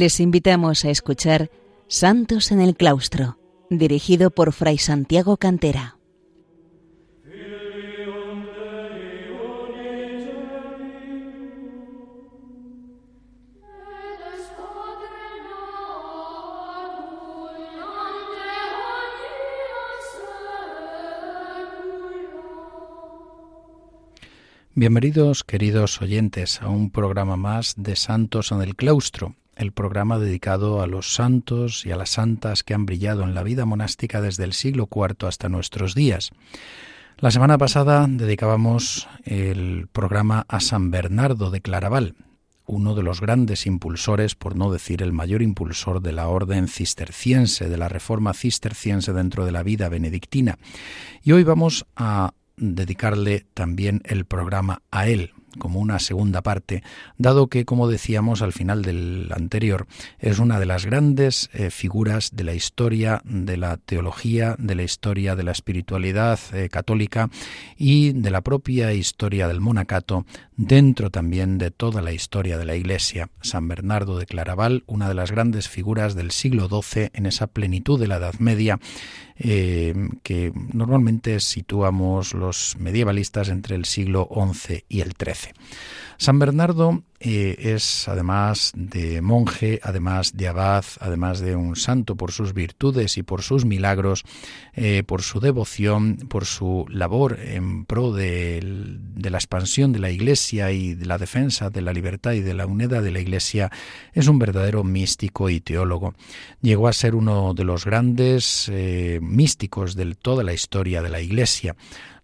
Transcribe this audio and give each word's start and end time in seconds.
Les 0.00 0.18
invitamos 0.18 0.86
a 0.86 0.90
escuchar 0.90 1.50
Santos 1.86 2.52
en 2.52 2.62
el 2.62 2.74
Claustro, 2.74 3.36
dirigido 3.68 4.30
por 4.30 4.54
Fray 4.54 4.78
Santiago 4.78 5.36
Cantera. 5.36 5.98
Bienvenidos, 24.74 25.44
queridos 25.44 26.00
oyentes, 26.00 26.62
a 26.62 26.70
un 26.70 26.88
programa 26.90 27.36
más 27.36 27.74
de 27.76 27.96
Santos 27.96 28.50
en 28.50 28.62
el 28.62 28.76
Claustro, 28.76 29.34
el 29.60 29.72
programa 29.72 30.18
dedicado 30.18 30.80
a 30.80 30.86
los 30.86 31.14
santos 31.14 31.84
y 31.84 31.92
a 31.92 31.96
las 31.96 32.10
santas 32.10 32.62
que 32.62 32.74
han 32.74 32.86
brillado 32.86 33.22
en 33.24 33.34
la 33.34 33.42
vida 33.42 33.66
monástica 33.66 34.20
desde 34.20 34.44
el 34.44 34.54
siglo 34.54 34.88
IV 34.90 35.28
hasta 35.28 35.48
nuestros 35.48 35.94
días. 35.94 36.30
La 37.18 37.30
semana 37.30 37.58
pasada 37.58 38.06
dedicábamos 38.08 39.06
el 39.24 39.88
programa 39.92 40.46
a 40.48 40.60
San 40.60 40.90
Bernardo 40.90 41.50
de 41.50 41.60
Claraval, 41.60 42.14
uno 42.64 42.94
de 42.94 43.02
los 43.02 43.20
grandes 43.20 43.66
impulsores, 43.66 44.34
por 44.34 44.56
no 44.56 44.72
decir 44.72 45.02
el 45.02 45.12
mayor 45.12 45.42
impulsor 45.42 46.00
de 46.00 46.12
la 46.12 46.28
orden 46.28 46.66
cisterciense, 46.66 47.68
de 47.68 47.76
la 47.76 47.88
reforma 47.88 48.32
cisterciense 48.32 49.12
dentro 49.12 49.44
de 49.44 49.52
la 49.52 49.62
vida 49.62 49.90
benedictina. 49.90 50.56
Y 51.22 51.32
hoy 51.32 51.44
vamos 51.44 51.84
a 51.96 52.32
dedicarle 52.56 53.46
también 53.52 54.00
el 54.04 54.24
programa 54.24 54.82
a 54.90 55.06
él, 55.08 55.32
como 55.58 55.80
una 55.80 55.98
segunda 55.98 56.42
parte, 56.42 56.82
dado 57.18 57.48
que, 57.48 57.64
como 57.64 57.88
decíamos 57.88 58.42
al 58.42 58.52
final 58.52 58.82
del 58.82 59.30
anterior, 59.34 59.86
es 60.18 60.38
una 60.38 60.60
de 60.60 60.66
las 60.66 60.86
grandes 60.86 61.50
eh, 61.52 61.70
figuras 61.70 62.30
de 62.34 62.44
la 62.44 62.54
historia 62.54 63.22
de 63.24 63.56
la 63.56 63.76
teología, 63.76 64.56
de 64.58 64.74
la 64.74 64.82
historia 64.82 65.36
de 65.36 65.42
la 65.42 65.52
espiritualidad 65.52 66.38
eh, 66.52 66.68
católica 66.68 67.30
y 67.76 68.12
de 68.12 68.30
la 68.30 68.40
propia 68.40 68.92
historia 68.92 69.48
del 69.48 69.60
monacato, 69.60 70.26
dentro 70.56 71.10
también 71.10 71.58
de 71.58 71.70
toda 71.70 72.02
la 72.02 72.12
historia 72.12 72.58
de 72.58 72.64
la 72.64 72.76
Iglesia. 72.76 73.30
San 73.40 73.68
Bernardo 73.68 74.18
de 74.18 74.26
Claraval, 74.26 74.84
una 74.86 75.08
de 75.08 75.14
las 75.14 75.30
grandes 75.30 75.68
figuras 75.68 76.14
del 76.14 76.30
siglo 76.30 76.68
XII 76.68 77.10
en 77.14 77.26
esa 77.26 77.46
plenitud 77.46 77.98
de 77.98 78.08
la 78.08 78.16
Edad 78.16 78.34
Media, 78.38 78.78
eh, 79.42 79.94
que 80.22 80.52
normalmente 80.72 81.40
situamos 81.40 82.34
los 82.34 82.76
medievalistas 82.78 83.48
entre 83.48 83.74
el 83.74 83.86
siglo 83.86 84.28
XI 84.30 84.84
y 84.88 85.00
el 85.00 85.14
XIII. 85.18 85.54
San 86.20 86.38
Bernardo 86.38 87.02
eh, 87.18 87.56
es 87.58 88.06
además 88.06 88.72
de 88.76 89.22
monje, 89.22 89.80
además 89.82 90.36
de 90.36 90.48
abad, 90.48 90.84
además 91.00 91.40
de 91.40 91.56
un 91.56 91.76
santo 91.76 92.14
por 92.14 92.30
sus 92.30 92.52
virtudes 92.52 93.16
y 93.16 93.22
por 93.22 93.40
sus 93.40 93.64
milagros, 93.64 94.24
eh, 94.74 95.02
por 95.02 95.22
su 95.22 95.40
devoción, 95.40 96.18
por 96.28 96.44
su 96.44 96.84
labor 96.90 97.38
en 97.40 97.86
pro 97.86 98.12
de, 98.12 98.60
la 99.16 99.38
expansión 99.38 99.92
de 99.92 99.98
la 99.98 100.10
Iglesia 100.10 100.72
y 100.72 100.94
de 100.94 101.06
la 101.06 101.16
defensa 101.16 101.70
de 101.70 101.80
la 101.80 101.94
libertad 101.94 102.32
y 102.32 102.40
de 102.40 102.52
la 102.52 102.66
unidad 102.66 103.02
de 103.02 103.12
la 103.12 103.20
Iglesia, 103.20 103.70
es 104.12 104.28
un 104.28 104.38
verdadero 104.38 104.84
místico 104.84 105.48
y 105.48 105.60
teólogo. 105.60 106.12
Llegó 106.60 106.86
a 106.86 106.92
ser 106.92 107.14
uno 107.14 107.54
de 107.54 107.64
los 107.64 107.86
grandes 107.86 108.68
eh, 108.70 109.20
místicos 109.22 109.94
de 109.94 110.14
toda 110.16 110.44
la 110.44 110.52
historia 110.52 111.00
de 111.00 111.08
la 111.08 111.22
Iglesia 111.22 111.76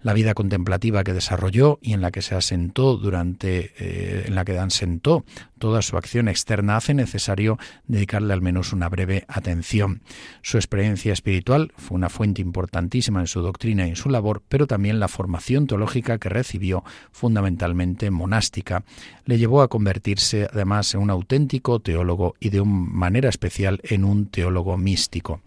la 0.06 0.12
vida 0.12 0.34
contemplativa 0.34 1.02
que 1.02 1.12
desarrolló 1.12 1.80
y 1.82 1.92
en 1.92 2.00
la 2.00 2.12
que 2.12 2.22
se 2.22 2.36
asentó 2.36 2.96
durante, 2.96 3.72
eh, 3.76 4.26
en 4.28 4.36
la 4.36 4.44
que 4.44 4.56
asentó 4.56 5.24
toda 5.58 5.82
su 5.82 5.96
acción 5.96 6.28
externa, 6.28 6.76
hace 6.76 6.94
necesario 6.94 7.58
dedicarle 7.88 8.32
al 8.32 8.40
menos 8.40 8.72
una 8.72 8.88
breve 8.88 9.24
atención. 9.26 10.02
Su 10.42 10.58
experiencia 10.58 11.12
espiritual 11.12 11.72
fue 11.76 11.96
una 11.96 12.08
fuente 12.08 12.40
importantísima 12.40 13.18
en 13.18 13.26
su 13.26 13.42
doctrina 13.42 13.84
y 13.84 13.90
en 13.90 13.96
su 13.96 14.08
labor, 14.08 14.44
pero 14.48 14.68
también 14.68 15.00
la 15.00 15.08
formación 15.08 15.66
teológica 15.66 16.18
que 16.18 16.28
recibió, 16.28 16.84
fundamentalmente 17.10 18.08
monástica, 18.12 18.84
le 19.24 19.38
llevó 19.38 19.60
a 19.60 19.66
convertirse 19.66 20.46
además 20.52 20.94
en 20.94 21.00
un 21.00 21.10
auténtico 21.10 21.80
teólogo 21.80 22.36
y 22.38 22.50
de 22.50 22.62
manera 22.62 23.28
especial 23.28 23.80
en 23.82 24.04
un 24.04 24.26
teólogo 24.26 24.76
místico. 24.78 25.40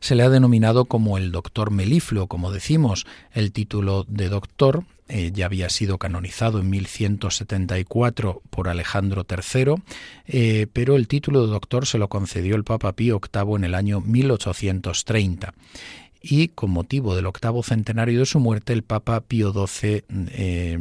Se 0.00 0.14
le 0.14 0.22
ha 0.22 0.30
denominado 0.30 0.84
como 0.84 1.18
el 1.18 1.32
doctor 1.32 1.70
melifluo, 1.70 2.26
como 2.26 2.52
decimos, 2.52 3.06
el 3.32 3.52
título 3.52 4.04
de 4.08 4.28
doctor 4.28 4.84
eh, 5.08 5.30
ya 5.32 5.46
había 5.46 5.68
sido 5.68 5.98
canonizado 5.98 6.58
en 6.58 6.68
1174 6.68 8.42
por 8.50 8.68
Alejandro 8.68 9.24
III, 9.28 9.74
eh, 10.26 10.66
pero 10.72 10.96
el 10.96 11.06
título 11.06 11.46
de 11.46 11.52
doctor 11.52 11.86
se 11.86 11.98
lo 11.98 12.08
concedió 12.08 12.56
el 12.56 12.64
Papa 12.64 12.92
Pío 12.92 13.20
VIII 13.20 13.54
en 13.54 13.64
el 13.64 13.74
año 13.76 14.00
1830 14.00 15.54
y 16.28 16.48
con 16.48 16.70
motivo 16.70 17.14
del 17.14 17.26
octavo 17.26 17.62
centenario 17.62 18.18
de 18.20 18.26
su 18.26 18.40
muerte 18.40 18.72
el 18.72 18.82
Papa 18.82 19.20
Pío 19.20 19.52
XII 19.52 20.02
eh, 20.30 20.76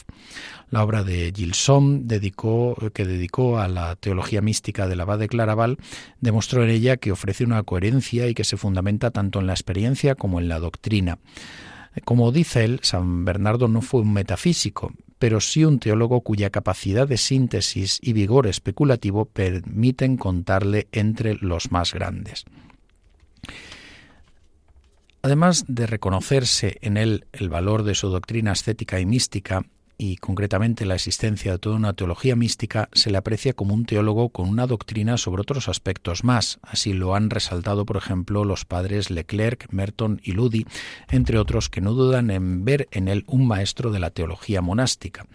La 0.70 0.84
obra 0.84 1.04
de 1.04 1.34
Gilson, 1.36 2.08
que 2.08 3.06
dedicó 3.06 3.58
a 3.60 3.68
la 3.68 3.96
teología 3.96 4.42
mística 4.42 4.88
del 4.88 5.02
abad 5.02 5.18
de 5.18 5.30
Claraval, 5.30 5.78
demostró 6.20 6.64
en 6.64 6.70
ella 6.70 6.98
que 6.98 7.12
ofrece 7.12 7.44
una 7.44 7.64
coherencia 7.64 8.28
y 8.28 8.36
que 8.36 8.44
se 8.44 8.56
fundamenta 8.56 9.10
tanto 9.10 9.40
en 9.40 9.48
la 9.48 9.54
experiencia 9.54 10.14
como 10.14 10.40
en 10.40 10.48
la 10.48 10.60
doctrina. 10.60 11.18
Como 12.06 12.32
dice 12.32 12.64
él, 12.64 12.80
San 12.84 13.26
Bernardo 13.26 13.68
no 13.68 13.82
fue 13.82 14.02
un 14.02 14.14
metafísico, 14.14 14.94
pero 15.20 15.42
sí 15.42 15.66
un 15.66 15.80
teólogo 15.80 16.22
cuya 16.22 16.50
capacidad 16.50 17.08
de 17.08 17.18
síntesis 17.18 18.00
y 18.02 18.14
vigor 18.14 18.48
especulativo 18.48 19.26
permiten 19.26 20.18
contarle 20.18 20.88
entre 20.92 21.36
los 21.36 21.72
más 21.72 21.94
grandes. 21.94 22.46
Además 25.22 25.66
de 25.68 25.86
reconocerse 25.86 26.78
en 26.82 26.98
él 26.98 27.28
el 27.34 27.50
valor 27.50 27.84
de 27.84 27.94
su 27.94 28.10
doctrina 28.10 28.54
ascética 28.54 29.00
y 29.00 29.06
mística, 29.06 29.64
y 30.02 30.16
concretamente 30.16 30.88
la 30.88 30.96
existencia 30.96 31.52
de 31.52 31.60
toda 31.60 31.76
una 31.76 31.94
teología 31.94 32.36
mística, 32.36 32.90
se 32.92 33.12
le 33.12 33.20
aprecia 33.20 33.54
como 33.54 33.76
un 33.76 33.86
teólogo 33.86 34.30
con 34.30 34.50
una 34.50 34.66
doctrina 34.66 35.16
sobre 35.16 35.44
otros 35.44 35.70
aspectos 35.70 36.24
más. 36.24 36.58
Así 36.64 36.94
lo 36.94 37.14
han 37.14 37.30
resaltado, 37.30 37.86
por 37.86 37.98
ejemplo, 37.98 38.44
los 38.44 38.66
padres 38.66 39.12
Leclerc, 39.12 39.68
Merton 39.72 40.20
y 40.24 40.32
Ludi, 40.32 40.66
entre 41.12 41.38
otros 41.38 41.70
que 41.70 41.82
no 41.82 41.94
dudan 41.94 42.32
en 42.32 42.66
ver 42.66 42.88
en 42.90 43.10
él 43.10 43.26
un 43.28 43.46
maestro 43.46 43.92
de 43.92 44.00
la 44.00 44.10
teología 44.10 44.64
monástica. 44.64 45.28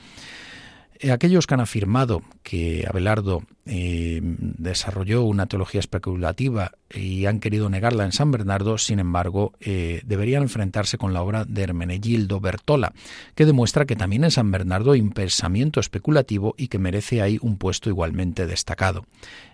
Eh, 0.98 1.12
aquellos 1.12 1.46
que 1.46 1.54
han 1.54 1.60
afirmado 1.60 2.22
que 2.43 2.87
Abelardo 2.88 3.43
eh, 3.66 4.20
desarrolló 4.22 5.25
una 5.25 5.46
teología 5.46 5.81
especulativa 5.81 6.72
y 6.94 7.26
han 7.26 7.40
querido 7.40 7.69
negarla 7.69 8.04
en 8.04 8.12
San 8.12 8.31
Bernardo, 8.31 8.78
sin 8.78 8.98
embargo, 8.98 9.52
eh, 9.60 10.02
deberían 10.06 10.43
enfrentarse 10.43 10.96
con 10.98 11.12
la 11.12 11.22
obra 11.22 11.44
de 11.44 11.62
Hermenegildo 11.62 12.40
Bertola, 12.40 12.93
que 13.34 13.44
demuestra 13.46 13.84
que 13.84 13.96
también 13.96 14.25
en 14.25 14.31
San 14.31 14.50
Bernardo 14.50 14.93
hay 14.93 15.00
un 15.00 15.10
pensamiento 15.10 15.81
especulativo 15.81 16.54
y 16.56 16.69
que 16.69 16.78
merece 16.78 17.20
ahí 17.20 17.38
un 17.43 17.58
puesto 17.58 17.90
igualmente 17.90 18.46
destacado. 18.46 19.04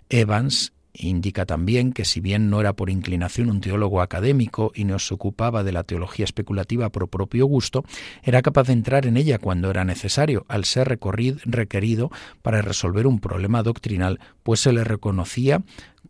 Evans 0.09 0.73
Indica 0.95 1.47
también 1.47 1.91
que 1.91 2.05
si 2.05 2.19
bien 2.19 2.51
no 2.51 2.59
era 2.59 2.73
por 2.73 2.91
inclinación 2.91 3.49
un 3.49 3.61
teólogo 3.61 3.99
académico 3.99 4.71
y 4.75 4.83
no 4.83 4.99
se 4.99 5.15
ocupaba 5.15 5.63
de 5.63 5.71
la 5.71 5.83
teología 5.83 6.23
especulativa 6.23 6.89
por 6.89 7.09
propio 7.09 7.47
gusto, 7.47 7.83
era 8.21 8.43
capaz 8.43 8.67
de 8.67 8.73
entrar 8.73 9.07
en 9.07 9.17
ella 9.17 9.39
cuando 9.39 9.71
era 9.71 9.85
necesario, 9.85 10.45
al 10.49 10.65
ser 10.65 10.99
requerido 11.45 12.11
para 12.43 12.61
resolver 12.61 13.07
un 13.07 13.19
problema 13.19 13.63
doctrinal, 13.63 14.19
pues 14.43 14.59
se 14.59 14.71
le 14.71 14.83
reconocía 14.83 15.63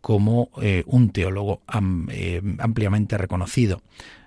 como 0.04 0.50
un 0.84 1.08
teólogo 1.12 1.62
ampliamente 1.66 3.16
reconocido. 3.16 3.80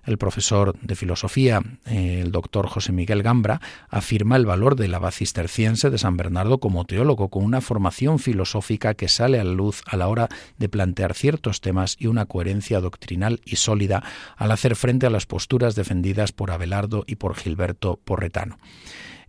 El 0.05 0.17
profesor 0.17 0.75
de 0.81 0.95
filosofía, 0.95 1.61
el 1.85 2.31
doctor 2.31 2.65
José 2.65 2.93
Miguel 2.93 3.21
Gambra, 3.21 3.61
afirma 3.87 4.37
el 4.37 4.47
valor 4.47 4.75
de 4.75 4.87
la 4.87 4.97
base 4.97 5.19
cisterciense 5.19 5.91
de 5.91 5.99
San 5.99 6.17
Bernardo 6.17 6.57
como 6.59 6.85
teólogo, 6.85 7.29
con 7.29 7.43
una 7.43 7.61
formación 7.61 8.17
filosófica 8.17 8.95
que 8.95 9.07
sale 9.07 9.39
a 9.39 9.43
la 9.43 9.51
luz 9.51 9.83
a 9.85 9.97
la 9.97 10.07
hora 10.07 10.29
de 10.57 10.67
plantear 10.67 11.13
ciertos 11.13 11.61
temas 11.61 11.95
y 11.99 12.07
una 12.07 12.25
coherencia 12.25 12.79
doctrinal 12.79 13.39
y 13.45 13.57
sólida 13.57 14.01
al 14.35 14.49
hacer 14.49 14.75
frente 14.75 15.05
a 15.05 15.11
las 15.11 15.27
posturas 15.27 15.75
defendidas 15.75 16.31
por 16.31 16.49
Abelardo 16.49 17.03
y 17.05 17.17
por 17.17 17.35
Gilberto 17.35 17.99
Porretano. 18.03 18.57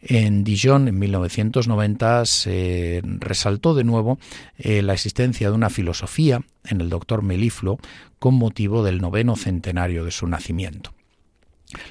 En 0.01 0.45
Dijon, 0.45 0.89
en 0.89 0.99
1990, 0.99 2.25
se 2.25 3.03
resaltó 3.05 3.75
de 3.75 3.85
nuevo 3.85 4.19
eh, 4.57 4.83
la 4.83 4.93
existencia 4.93 5.49
de 5.49 5.55
una 5.55 5.71
filosofía 5.71 6.43
en 6.65 6.81
el 6.81 6.89
doctor 6.89 7.23
Meliflo 7.23 7.79
con 8.19 8.35
motivo 8.35 8.85
del 8.85 9.01
noveno 9.01 9.35
centenario 9.37 10.05
de 10.05 10.11
su 10.11 10.27
nacimiento. 10.27 10.93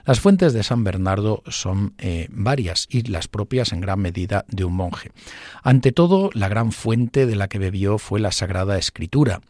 Las 0.06 0.20
fuentes 0.20 0.54
de 0.54 0.64
San 0.64 0.84
Bernardo 0.84 1.44
son 1.48 1.94
eh, 2.00 2.28
varias 2.32 2.88
y 2.90 3.04
las 3.04 3.28
propias 3.28 3.74
en 3.74 3.82
gran 3.82 4.00
medida 4.00 4.44
de 4.48 4.64
un 4.64 4.74
monje. 4.74 5.12
Ante 5.62 5.92
todo, 5.92 6.32
la 6.34 6.50
gran 6.50 6.72
fuente 6.72 7.28
de 7.28 7.36
la 7.36 7.48
que 7.48 7.60
bebió 7.60 8.00
fue 8.00 8.20
la 8.20 8.32
Sagrada 8.32 8.80
Escritura, 8.80 9.42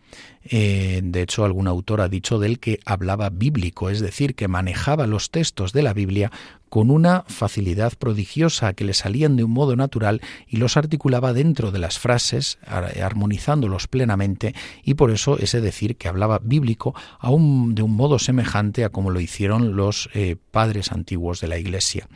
eh, 0.50 1.02
de 1.04 1.22
hecho, 1.22 1.44
algún 1.44 1.68
autor 1.68 2.02
ha 2.02 2.10
dicho 2.10 2.40
de 2.40 2.48
él 2.48 2.60
que 2.60 2.80
hablaba 2.86 3.30
bíblico, 3.30 3.90
es 3.90 4.00
decir, 4.00 4.36
que 4.36 4.48
manejaba 4.48 5.08
los 5.08 5.30
textos 5.30 5.74
de 5.74 5.84
la 5.84 5.94
Biblia 5.94 6.32
con 6.70 6.92
una 6.92 7.24
facilidad 7.28 7.94
prodigiosa 7.98 8.74
que 8.74 8.84
le 8.84 8.94
salían 8.94 9.36
de 9.36 9.44
un 9.44 9.52
modo 9.52 9.76
natural 9.76 10.22
y 10.48 10.58
los 10.58 10.78
articulaba 10.78 11.34
dentro 11.34 11.72
de 11.72 11.80
las 11.80 12.00
frases, 12.00 12.60
armonizándolos 12.66 13.88
plenamente, 13.88 14.54
y 14.84 14.96
por 14.96 15.12
eso 15.12 15.38
ese 15.38 15.62
decir 15.62 15.98
que 15.98 16.08
hablaba 16.08 16.40
bíblico 16.44 16.94
aún 17.20 17.76
de 17.76 17.84
un 17.84 17.96
modo 17.96 18.20
semejante 18.20 18.84
a 18.84 18.90
como 18.90 19.12
lo 19.12 19.20
hicieron 19.20 19.76
los 19.76 20.10
eh, 20.14 20.36
padres 20.52 20.92
antiguos 20.92 21.42
de 21.42 21.48
la 21.48 21.58
Iglesia. 21.58 22.08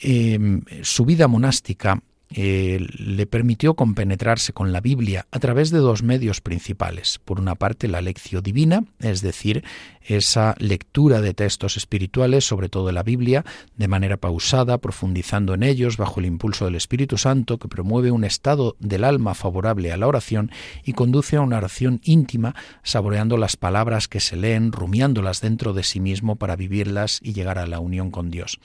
Eh, 0.00 0.60
su 0.82 1.04
vida 1.04 1.28
monástica 1.28 2.02
eh, 2.30 2.84
le 2.98 3.26
permitió 3.26 3.74
compenetrarse 3.74 4.52
con 4.52 4.72
la 4.72 4.80
Biblia 4.80 5.26
a 5.30 5.38
través 5.38 5.70
de 5.70 5.78
dos 5.78 6.02
medios 6.02 6.40
principales. 6.40 7.20
Por 7.24 7.38
una 7.38 7.54
parte, 7.54 7.86
la 7.86 8.00
lección 8.00 8.42
divina, 8.42 8.84
es 8.98 9.20
decir, 9.20 9.62
esa 10.02 10.54
lectura 10.58 11.20
de 11.20 11.32
textos 11.32 11.76
espirituales, 11.76 12.44
sobre 12.44 12.68
todo 12.68 12.92
la 12.92 13.02
Biblia, 13.02 13.44
de 13.76 13.88
manera 13.88 14.16
pausada, 14.16 14.78
profundizando 14.78 15.54
en 15.54 15.62
ellos 15.62 15.96
bajo 15.96 16.20
el 16.20 16.26
impulso 16.26 16.64
del 16.64 16.74
Espíritu 16.74 17.18
Santo, 17.18 17.58
que 17.58 17.68
promueve 17.68 18.10
un 18.10 18.24
estado 18.24 18.76
del 18.80 19.04
alma 19.04 19.34
favorable 19.34 19.92
a 19.92 19.96
la 19.96 20.08
oración 20.08 20.50
y 20.84 20.92
conduce 20.92 21.36
a 21.36 21.40
una 21.40 21.58
oración 21.58 22.00
íntima, 22.04 22.54
saboreando 22.82 23.36
las 23.36 23.56
palabras 23.56 24.08
que 24.08 24.20
se 24.20 24.36
leen, 24.36 24.72
rumiándolas 24.72 25.40
dentro 25.40 25.72
de 25.72 25.82
sí 25.82 26.00
mismo 26.00 26.36
para 26.36 26.56
vivirlas 26.56 27.20
y 27.22 27.32
llegar 27.32 27.58
a 27.58 27.66
la 27.66 27.80
unión 27.80 28.10
con 28.10 28.30
Dios. 28.30 28.58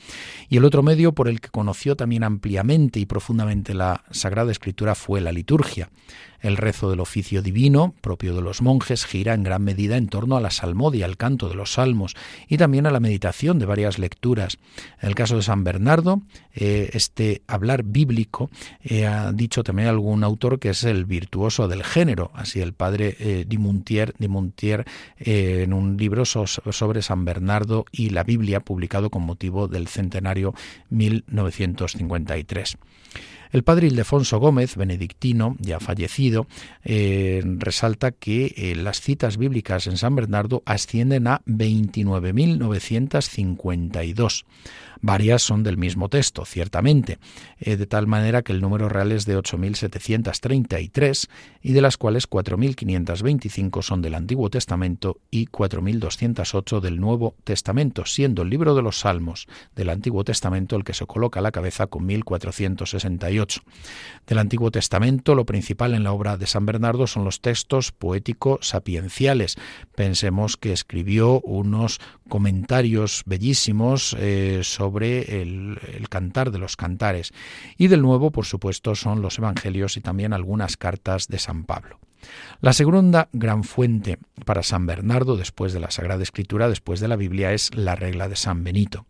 Y 0.50 0.58
el 0.58 0.66
otro 0.66 0.84
medio 0.84 1.14
por 1.14 1.28
el 1.28 1.40
que 1.40 1.50
conoció 1.50 1.96
también 1.96 2.24
ampliamente 2.24 3.00
y 3.00 3.06
profundamente 3.06 3.49
la 3.74 4.04
Sagrada 4.12 4.52
Escritura 4.52 4.96
fue 4.96 5.22
la 5.22 5.32
liturgia. 5.32 5.90
El 6.42 6.56
rezo 6.56 6.90
del 6.90 7.02
oficio 7.02 7.42
divino, 7.42 7.94
propio 8.00 8.34
de 8.34 8.42
los 8.42 8.62
monjes, 8.62 9.06
gira 9.06 9.34
en 9.34 9.44
gran 9.44 9.62
medida 9.62 9.98
en 9.98 10.08
torno 10.08 10.38
a 10.38 10.42
la 10.42 10.52
salmodia, 10.52 11.06
al 11.06 11.18
canto 11.18 11.50
de 11.50 11.56
los 11.56 11.74
salmos 11.74 12.16
y 12.48 12.58
también 12.58 12.86
a 12.86 12.92
la 12.92 13.02
meditación 13.02 13.60
de 13.60 13.66
varias 13.66 14.00
lecturas. 14.00 14.58
En 15.02 15.10
el 15.10 15.16
caso 15.16 15.36
de 15.36 15.42
San 15.42 15.66
Bernardo, 15.66 16.22
eh, 16.54 16.92
este 16.94 17.42
hablar 17.48 17.84
bíblico 17.84 18.50
eh, 18.82 19.06
ha 19.06 19.34
dicho 19.34 19.64
también 19.64 19.90
algún 19.90 20.24
autor 20.24 20.60
que 20.60 20.70
es 20.70 20.86
el 20.86 21.06
virtuoso 21.06 21.68
del 21.68 21.84
género, 21.84 22.32
así 22.34 22.62
el 22.62 22.74
padre 22.74 23.18
eh, 23.20 23.46
Dimontier, 23.48 24.16
en 25.20 25.74
un 25.74 25.98
libro 25.98 26.24
sobre 26.26 27.02
San 27.02 27.26
Bernardo 27.26 27.86
y 27.92 28.12
la 28.12 28.24
Biblia 28.24 28.62
publicado 28.62 29.10
con 29.10 29.24
motivo 29.24 29.68
del 29.68 29.88
centenario 29.88 30.54
1953. 30.90 32.78
El 33.52 33.64
padre 33.64 33.88
Ildefonso 33.88 34.40
Gómez, 34.40 34.76
benedictino, 34.76 35.56
ya 35.60 35.80
fallecido, 35.80 36.46
eh, 36.84 37.42
resalta 37.44 38.12
que 38.12 38.54
eh, 38.56 38.76
las 38.76 39.02
citas 39.02 39.38
bíblicas 39.38 39.88
en 39.88 39.98
San 39.98 40.16
Bernardo 40.16 40.62
ascienden 40.66 41.26
a 41.26 41.42
29.952. 41.48 44.46
Varias 45.02 45.42
son 45.42 45.64
del 45.64 45.78
mismo 45.78 46.10
texto, 46.10 46.44
ciertamente, 46.44 47.20
eh, 47.60 47.78
de 47.78 47.86
tal 47.86 48.06
manera 48.06 48.42
que 48.42 48.52
el 48.52 48.60
número 48.60 48.90
real 48.90 49.14
es 49.14 49.26
de 49.26 49.38
8.733 49.38 51.30
y 51.62 51.72
de 51.72 51.82
las 51.82 51.96
cuales 51.96 52.30
4.525 52.30 53.82
son 53.82 54.02
del 54.02 54.16
Antiguo 54.16 54.50
Testamento 54.50 55.20
y 55.32 55.48
4.208 55.48 56.82
del 56.82 57.00
Nuevo 57.00 57.36
Testamento, 57.46 58.06
siendo 58.06 58.42
el 58.42 58.50
libro 58.50 58.76
de 58.76 58.82
los 58.82 59.00
Salmos 59.00 59.48
del 59.74 59.90
Antiguo 59.90 60.26
Testamento 60.26 60.76
el 60.76 60.84
que 60.84 60.94
se 60.94 61.06
coloca 61.06 61.40
a 61.40 61.44
la 61.44 61.52
cabeza 61.52 61.88
con 61.88 62.08
1.468. 62.08 63.39
Del 64.28 64.38
Antiguo 64.38 64.70
Testamento, 64.70 65.34
lo 65.34 65.46
principal 65.46 65.94
en 65.96 66.04
la 66.04 66.12
obra 66.12 66.38
de 66.38 66.46
San 66.46 66.66
Bernardo 66.66 67.08
son 67.08 67.26
los 67.26 67.42
textos 67.42 67.92
poéticos 67.92 68.68
sapienciales. 68.68 69.56
Pensemos 69.96 70.56
que 70.56 70.72
escribió 70.72 71.42
unos 71.42 72.00
comentarios 72.28 73.24
bellísimos 73.26 74.16
eh, 74.20 74.60
sobre 74.64 75.42
el, 75.42 75.80
cantar 76.10 76.52
de 76.52 76.60
los 76.60 76.76
cantares. 76.76 77.34
Y 77.78 77.88
del 77.88 78.02
nuevo, 78.02 78.32
por 78.32 78.46
supuesto, 78.46 78.94
son 78.94 79.22
los 79.22 79.40
Evangelios 79.40 79.98
y 79.98 80.02
también 80.02 80.34
algunas 80.34 80.78
cartas 80.78 81.28
de 81.28 81.40
San 81.40 81.64
Pablo. 81.64 82.00
La 82.62 82.74
segunda 82.74 83.30
gran 83.32 83.64
fuente 83.64 84.20
para 84.46 84.64
San 84.64 84.86
Bernardo, 84.86 85.38
después 85.38 85.74
de 85.74 85.80
la 85.80 85.92
Sagrada 85.92 86.22
Escritura, 86.22 86.70
después 86.70 87.00
de 87.00 87.08
la 87.08 87.16
Biblia, 87.16 87.54
es 87.54 87.74
la 87.74 87.96
regla 87.96 88.28
de 88.28 88.36
San 88.36 88.64
Benito. 88.64 89.06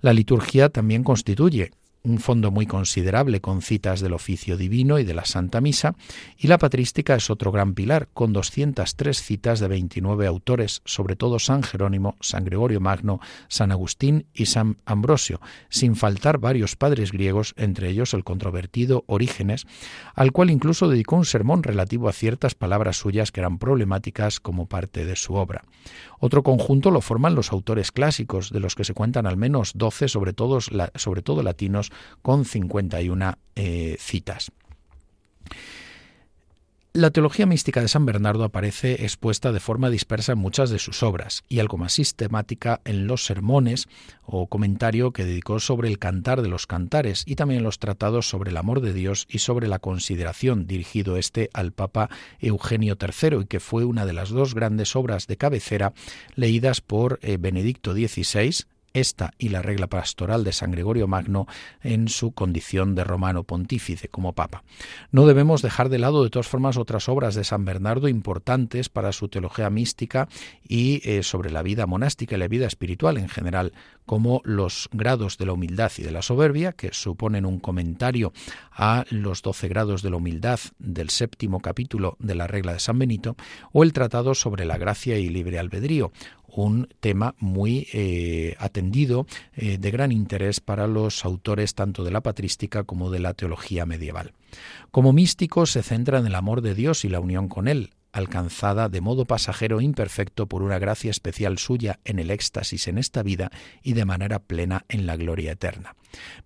La 0.00 0.12
liturgia 0.12 0.68
también 0.68 1.04
constituye 1.04 1.70
un 2.04 2.18
fondo 2.18 2.50
muy 2.50 2.66
considerable 2.66 3.40
con 3.40 3.62
citas 3.62 4.00
del 4.00 4.12
oficio 4.12 4.56
divino 4.56 4.98
y 4.98 5.04
de 5.04 5.14
la 5.14 5.24
Santa 5.24 5.60
Misa, 5.60 5.94
y 6.36 6.48
la 6.48 6.58
patrística 6.58 7.14
es 7.14 7.30
otro 7.30 7.52
gran 7.52 7.74
pilar, 7.74 8.08
con 8.12 8.32
203 8.32 9.22
citas 9.22 9.60
de 9.60 9.68
29 9.68 10.26
autores, 10.26 10.82
sobre 10.84 11.16
todo 11.16 11.38
San 11.38 11.62
Jerónimo, 11.62 12.16
San 12.20 12.44
Gregorio 12.44 12.80
Magno, 12.80 13.20
San 13.48 13.70
Agustín 13.70 14.26
y 14.34 14.46
San 14.46 14.78
Ambrosio, 14.84 15.40
sin 15.68 15.94
faltar 15.94 16.38
varios 16.38 16.76
padres 16.76 17.12
griegos, 17.12 17.54
entre 17.56 17.88
ellos 17.88 18.14
el 18.14 18.24
controvertido 18.24 19.04
Orígenes, 19.06 19.66
al 20.14 20.32
cual 20.32 20.50
incluso 20.50 20.88
dedicó 20.88 21.16
un 21.16 21.24
sermón 21.24 21.62
relativo 21.62 22.08
a 22.08 22.12
ciertas 22.12 22.54
palabras 22.54 22.96
suyas 22.96 23.30
que 23.30 23.40
eran 23.40 23.58
problemáticas 23.58 24.40
como 24.40 24.66
parte 24.66 25.04
de 25.04 25.16
su 25.16 25.34
obra. 25.34 25.64
Otro 26.18 26.42
conjunto 26.42 26.90
lo 26.90 27.00
forman 27.00 27.34
los 27.34 27.52
autores 27.52 27.92
clásicos, 27.92 28.50
de 28.50 28.60
los 28.60 28.74
que 28.74 28.84
se 28.84 28.94
cuentan 28.94 29.26
al 29.26 29.36
menos 29.36 29.72
12, 29.74 30.08
sobre, 30.08 30.34
sobre 30.94 31.22
todo 31.22 31.42
latinos, 31.42 31.91
con 32.22 32.44
51 32.44 33.38
eh, 33.56 33.96
citas. 33.98 34.52
La 36.94 37.10
teología 37.10 37.46
mística 37.46 37.80
de 37.80 37.88
San 37.88 38.04
Bernardo 38.04 38.44
aparece 38.44 39.04
expuesta 39.04 39.50
de 39.50 39.60
forma 39.60 39.88
dispersa 39.88 40.32
en 40.32 40.38
muchas 40.38 40.68
de 40.68 40.78
sus 40.78 41.02
obras 41.02 41.42
y 41.48 41.58
algo 41.58 41.78
más 41.78 41.94
sistemática 41.94 42.82
en 42.84 43.06
los 43.06 43.24
sermones 43.24 43.88
o 44.26 44.46
comentario 44.46 45.12
que 45.12 45.24
dedicó 45.24 45.58
sobre 45.58 45.88
el 45.88 45.98
cantar 45.98 46.42
de 46.42 46.50
los 46.50 46.66
cantares 46.66 47.22
y 47.24 47.36
también 47.36 47.62
los 47.62 47.78
tratados 47.78 48.28
sobre 48.28 48.50
el 48.50 48.58
amor 48.58 48.82
de 48.82 48.92
Dios 48.92 49.26
y 49.30 49.38
sobre 49.38 49.68
la 49.68 49.78
consideración 49.78 50.66
dirigido 50.66 51.16
este 51.16 51.48
al 51.54 51.72
Papa 51.72 52.10
Eugenio 52.40 52.98
III 53.00 53.38
y 53.40 53.46
que 53.46 53.58
fue 53.58 53.86
una 53.86 54.04
de 54.04 54.12
las 54.12 54.28
dos 54.28 54.54
grandes 54.54 54.94
obras 54.94 55.26
de 55.26 55.38
cabecera 55.38 55.94
leídas 56.34 56.82
por 56.82 57.20
eh, 57.22 57.38
Benedicto 57.40 57.94
XVI 57.94 58.66
esta 58.94 59.32
y 59.38 59.48
la 59.48 59.62
regla 59.62 59.86
pastoral 59.86 60.44
de 60.44 60.52
San 60.52 60.70
Gregorio 60.70 61.06
Magno 61.06 61.46
en 61.82 62.08
su 62.08 62.32
condición 62.32 62.94
de 62.94 63.04
romano 63.04 63.44
pontífice 63.44 64.08
como 64.08 64.32
papa. 64.32 64.64
No 65.10 65.26
debemos 65.26 65.62
dejar 65.62 65.88
de 65.88 65.98
lado 65.98 66.24
de 66.24 66.30
todas 66.30 66.48
formas 66.48 66.76
otras 66.76 67.08
obras 67.08 67.34
de 67.34 67.44
San 67.44 67.64
Bernardo 67.64 68.08
importantes 68.08 68.88
para 68.88 69.12
su 69.12 69.28
teología 69.28 69.70
mística 69.70 70.28
y 70.66 71.00
eh, 71.08 71.22
sobre 71.22 71.50
la 71.50 71.62
vida 71.62 71.86
monástica 71.86 72.36
y 72.36 72.38
la 72.38 72.48
vida 72.48 72.66
espiritual 72.66 73.18
en 73.18 73.28
general, 73.28 73.72
como 74.06 74.40
los 74.44 74.88
grados 74.92 75.38
de 75.38 75.46
la 75.46 75.52
humildad 75.52 75.92
y 75.98 76.02
de 76.02 76.10
la 76.10 76.22
soberbia, 76.22 76.72
que 76.72 76.92
suponen 76.92 77.46
un 77.46 77.58
comentario 77.58 78.32
a 78.72 79.04
los 79.10 79.42
doce 79.42 79.68
grados 79.68 80.02
de 80.02 80.10
la 80.10 80.16
humildad 80.16 80.60
del 80.78 81.10
séptimo 81.10 81.60
capítulo 81.60 82.16
de 82.18 82.34
la 82.34 82.46
regla 82.46 82.72
de 82.72 82.80
San 82.80 82.98
Benito, 82.98 83.36
o 83.72 83.82
el 83.82 83.92
tratado 83.92 84.34
sobre 84.34 84.64
la 84.64 84.78
gracia 84.78 85.18
y 85.18 85.28
libre 85.28 85.58
albedrío, 85.58 86.12
un 86.54 86.88
tema 87.00 87.34
muy 87.38 87.88
eh, 87.92 88.56
atendido, 88.58 89.26
eh, 89.54 89.78
de 89.78 89.90
gran 89.90 90.12
interés 90.12 90.60
para 90.60 90.86
los 90.86 91.24
autores 91.24 91.74
tanto 91.74 92.04
de 92.04 92.10
la 92.10 92.20
patrística 92.20 92.84
como 92.84 93.10
de 93.10 93.20
la 93.20 93.34
teología 93.34 93.86
medieval. 93.86 94.32
Como 94.90 95.12
místico 95.12 95.66
se 95.66 95.82
centra 95.82 96.18
en 96.18 96.26
el 96.26 96.34
amor 96.34 96.60
de 96.60 96.74
Dios 96.74 97.04
y 97.04 97.08
la 97.08 97.20
unión 97.20 97.48
con 97.48 97.68
Él, 97.68 97.90
alcanzada 98.12 98.88
de 98.88 99.00
modo 99.00 99.24
pasajero 99.24 99.80
e 99.80 99.84
imperfecto 99.84 100.46
por 100.46 100.62
una 100.62 100.78
gracia 100.78 101.10
especial 101.10 101.58
suya 101.58 101.98
en 102.04 102.18
el 102.18 102.30
éxtasis 102.30 102.88
en 102.88 102.98
esta 102.98 103.22
vida 103.22 103.50
y 103.82 103.94
de 103.94 104.04
manera 104.04 104.38
plena 104.38 104.84
en 104.88 105.06
la 105.06 105.16
gloria 105.16 105.52
eterna. 105.52 105.96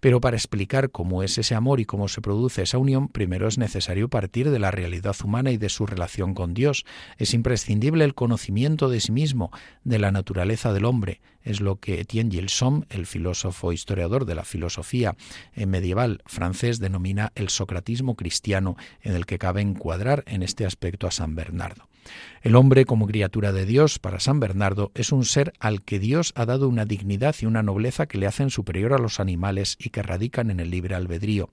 Pero 0.00 0.20
para 0.20 0.36
explicar 0.36 0.90
cómo 0.90 1.22
es 1.22 1.38
ese 1.38 1.54
amor 1.54 1.80
y 1.80 1.84
cómo 1.84 2.08
se 2.08 2.20
produce 2.20 2.62
esa 2.62 2.78
unión, 2.78 3.08
primero 3.08 3.48
es 3.48 3.58
necesario 3.58 4.08
partir 4.08 4.50
de 4.50 4.58
la 4.58 4.70
realidad 4.70 5.16
humana 5.24 5.50
y 5.50 5.56
de 5.56 5.68
su 5.68 5.86
relación 5.86 6.34
con 6.34 6.54
Dios. 6.54 6.84
Es 7.18 7.34
imprescindible 7.34 8.04
el 8.04 8.14
conocimiento 8.14 8.88
de 8.88 9.00
sí 9.00 9.12
mismo, 9.12 9.50
de 9.84 9.98
la 9.98 10.12
naturaleza 10.12 10.72
del 10.72 10.84
hombre. 10.84 11.20
Es 11.42 11.60
lo 11.60 11.76
que 11.76 12.00
Etienne 12.00 12.30
Gilson, 12.30 12.86
el 12.90 13.06
filósofo 13.06 13.72
historiador 13.72 14.24
de 14.24 14.34
la 14.34 14.44
filosofía 14.44 15.16
eh, 15.54 15.66
medieval 15.66 16.22
francés, 16.26 16.80
denomina 16.80 17.32
el 17.34 17.48
socratismo 17.50 18.16
cristiano, 18.16 18.76
en 19.00 19.14
el 19.14 19.26
que 19.26 19.38
cabe 19.38 19.60
encuadrar 19.60 20.24
en 20.26 20.42
este 20.42 20.66
aspecto 20.66 21.06
a 21.06 21.12
San 21.12 21.34
Bernardo. 21.34 21.88
El 22.42 22.56
hombre 22.56 22.84
como 22.84 23.06
criatura 23.06 23.52
de 23.52 23.66
Dios, 23.66 23.98
para 23.98 24.20
San 24.20 24.40
Bernardo, 24.40 24.92
es 24.94 25.12
un 25.12 25.24
ser 25.24 25.52
al 25.58 25.82
que 25.82 25.98
Dios 25.98 26.32
ha 26.36 26.46
dado 26.46 26.68
una 26.68 26.84
dignidad 26.84 27.34
y 27.40 27.46
una 27.46 27.62
nobleza 27.62 28.06
que 28.06 28.18
le 28.18 28.26
hacen 28.26 28.50
superior 28.50 28.92
a 28.92 28.98
los 28.98 29.20
animales 29.20 29.76
y 29.78 29.90
que 29.90 30.02
radican 30.02 30.50
en 30.50 30.60
el 30.60 30.70
libre 30.70 30.94
albedrío. 30.94 31.48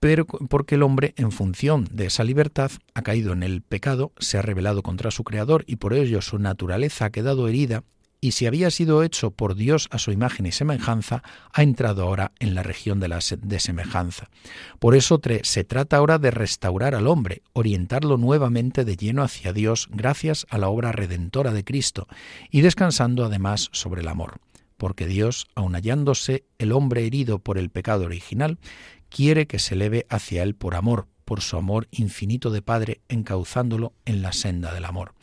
Pero 0.00 0.26
porque 0.26 0.74
el 0.74 0.82
hombre, 0.82 1.14
en 1.16 1.30
función 1.30 1.86
de 1.92 2.06
esa 2.06 2.24
libertad, 2.24 2.72
ha 2.94 3.02
caído 3.02 3.32
en 3.32 3.44
el 3.44 3.62
pecado, 3.62 4.10
se 4.18 4.36
ha 4.36 4.42
rebelado 4.42 4.82
contra 4.82 5.12
su 5.12 5.22
Creador 5.22 5.62
y 5.68 5.76
por 5.76 5.94
ello 5.94 6.20
su 6.22 6.40
naturaleza 6.40 7.04
ha 7.04 7.10
quedado 7.10 7.46
herida 7.46 7.84
y 8.24 8.32
si 8.32 8.46
había 8.46 8.70
sido 8.70 9.02
hecho 9.02 9.32
por 9.32 9.56
Dios 9.56 9.88
a 9.90 9.98
su 9.98 10.12
imagen 10.12 10.46
y 10.46 10.52
semejanza, 10.52 11.24
ha 11.52 11.62
entrado 11.64 12.04
ahora 12.04 12.30
en 12.38 12.54
la 12.54 12.62
región 12.62 13.00
de 13.00 13.08
la 13.08 13.20
semejanza. 13.20 14.30
Por 14.78 14.94
eso 14.94 15.20
se 15.42 15.64
trata 15.64 15.96
ahora 15.96 16.20
de 16.20 16.30
restaurar 16.30 16.94
al 16.94 17.08
hombre, 17.08 17.42
orientarlo 17.52 18.18
nuevamente 18.18 18.84
de 18.84 18.96
lleno 18.96 19.24
hacia 19.24 19.52
Dios 19.52 19.88
gracias 19.90 20.46
a 20.50 20.58
la 20.58 20.68
obra 20.68 20.92
redentora 20.92 21.52
de 21.52 21.64
Cristo 21.64 22.06
y 22.48 22.60
descansando 22.60 23.24
además 23.24 23.68
sobre 23.72 24.02
el 24.02 24.08
amor. 24.08 24.38
Porque 24.76 25.08
Dios, 25.08 25.48
aun 25.56 25.74
hallándose 25.74 26.44
el 26.58 26.70
hombre 26.70 27.04
herido 27.04 27.40
por 27.40 27.58
el 27.58 27.70
pecado 27.70 28.04
original, 28.04 28.60
quiere 29.08 29.48
que 29.48 29.58
se 29.58 29.74
eleve 29.74 30.06
hacia 30.08 30.44
él 30.44 30.54
por 30.54 30.76
amor, 30.76 31.08
por 31.32 31.40
su 31.40 31.56
amor 31.56 31.88
infinito 31.92 32.50
de 32.50 32.60
Padre, 32.60 33.00
encauzándolo 33.08 33.94
en 34.04 34.20
la 34.20 34.34
senda 34.34 34.74
del 34.74 34.84
amor. 34.84 35.14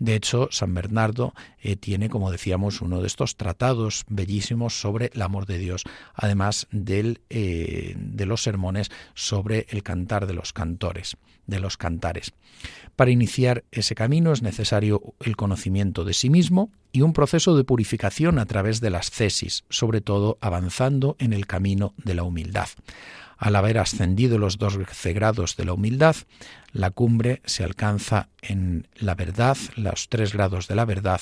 De 0.00 0.16
hecho, 0.16 0.48
San 0.50 0.74
Bernardo 0.74 1.34
eh, 1.60 1.76
tiene, 1.76 2.08
como 2.08 2.32
decíamos, 2.32 2.80
uno 2.80 3.00
de 3.00 3.06
estos 3.06 3.36
tratados 3.36 4.04
bellísimos 4.08 4.80
sobre 4.80 5.12
el 5.14 5.22
amor 5.22 5.46
de 5.46 5.58
Dios, 5.58 5.84
además 6.14 6.66
del, 6.72 7.20
eh, 7.30 7.94
de 7.96 8.26
los 8.26 8.42
sermones 8.42 8.90
sobre 9.14 9.68
el 9.68 9.84
cantar 9.84 10.26
de 10.26 10.34
los 10.34 10.52
cantores, 10.52 11.16
de 11.46 11.60
los 11.60 11.76
cantares. 11.76 12.32
Para 12.96 13.12
iniciar 13.12 13.62
ese 13.70 13.94
camino 13.94 14.32
es 14.32 14.42
necesario 14.42 15.14
el 15.20 15.36
conocimiento 15.36 16.02
de 16.02 16.14
sí 16.14 16.28
mismo 16.28 16.72
y 16.90 17.02
un 17.02 17.12
proceso 17.12 17.56
de 17.56 17.62
purificación 17.62 18.40
a 18.40 18.46
través 18.46 18.80
de 18.80 18.90
las 18.90 19.12
cesis, 19.12 19.62
sobre 19.68 20.00
todo 20.00 20.38
avanzando 20.40 21.14
en 21.20 21.32
el 21.32 21.46
camino 21.46 21.94
de 21.98 22.16
la 22.16 22.24
humildad. 22.24 22.66
Al 23.42 23.56
haber 23.56 23.78
ascendido 23.78 24.38
los 24.38 24.56
12 24.56 25.12
grados 25.14 25.56
de 25.56 25.64
la 25.64 25.72
humildad, 25.72 26.14
la 26.70 26.92
cumbre 26.92 27.42
se 27.44 27.64
alcanza 27.64 28.28
en 28.40 28.86
la 28.94 29.16
verdad, 29.16 29.56
los 29.74 30.08
tres 30.08 30.32
grados 30.32 30.68
de 30.68 30.76
la 30.76 30.84
verdad, 30.84 31.20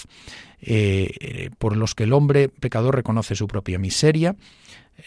eh, 0.61 1.49
por 1.57 1.79
los 1.79 1.95
que 1.95 2.03
el 2.03 2.13
hombre 2.13 2.51
pecador 2.51 2.95
reconoce 2.95 3.35
su 3.37 3.49
propia 3.49 3.79
miseria, 3.79 4.37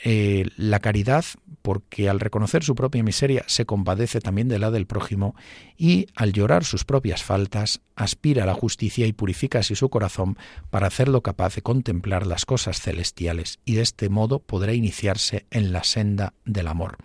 eh, 0.03 0.47
la 0.57 0.79
caridad, 0.79 1.23
porque 1.63 2.09
al 2.09 2.19
reconocer 2.19 2.63
su 2.63 2.75
propia 2.75 3.01
miseria 3.03 3.43
se 3.47 3.65
compadece 3.65 4.19
también 4.19 4.49
de 4.49 4.59
la 4.59 4.69
del 4.69 4.85
prójimo 4.85 5.33
y 5.77 6.07
al 6.15 6.33
llorar 6.33 6.65
sus 6.65 6.83
propias 6.83 7.23
faltas 7.23 7.81
aspira 7.95 8.43
a 8.43 8.45
la 8.45 8.53
justicia 8.53 9.07
y 9.07 9.13
purifica 9.13 9.59
así 9.59 9.73
su 9.73 9.89
corazón 9.89 10.37
para 10.69 10.87
hacerlo 10.87 11.21
capaz 11.21 11.55
de 11.55 11.61
contemplar 11.61 12.27
las 12.27 12.45
cosas 12.45 12.81
celestiales 12.81 13.59
y 13.65 13.75
de 13.75 13.81
este 13.81 14.09
modo 14.09 14.39
podrá 14.39 14.73
iniciarse 14.73 15.45
en 15.49 15.71
la 15.71 15.83
senda 15.83 16.33
del 16.45 16.67
amor. 16.67 16.97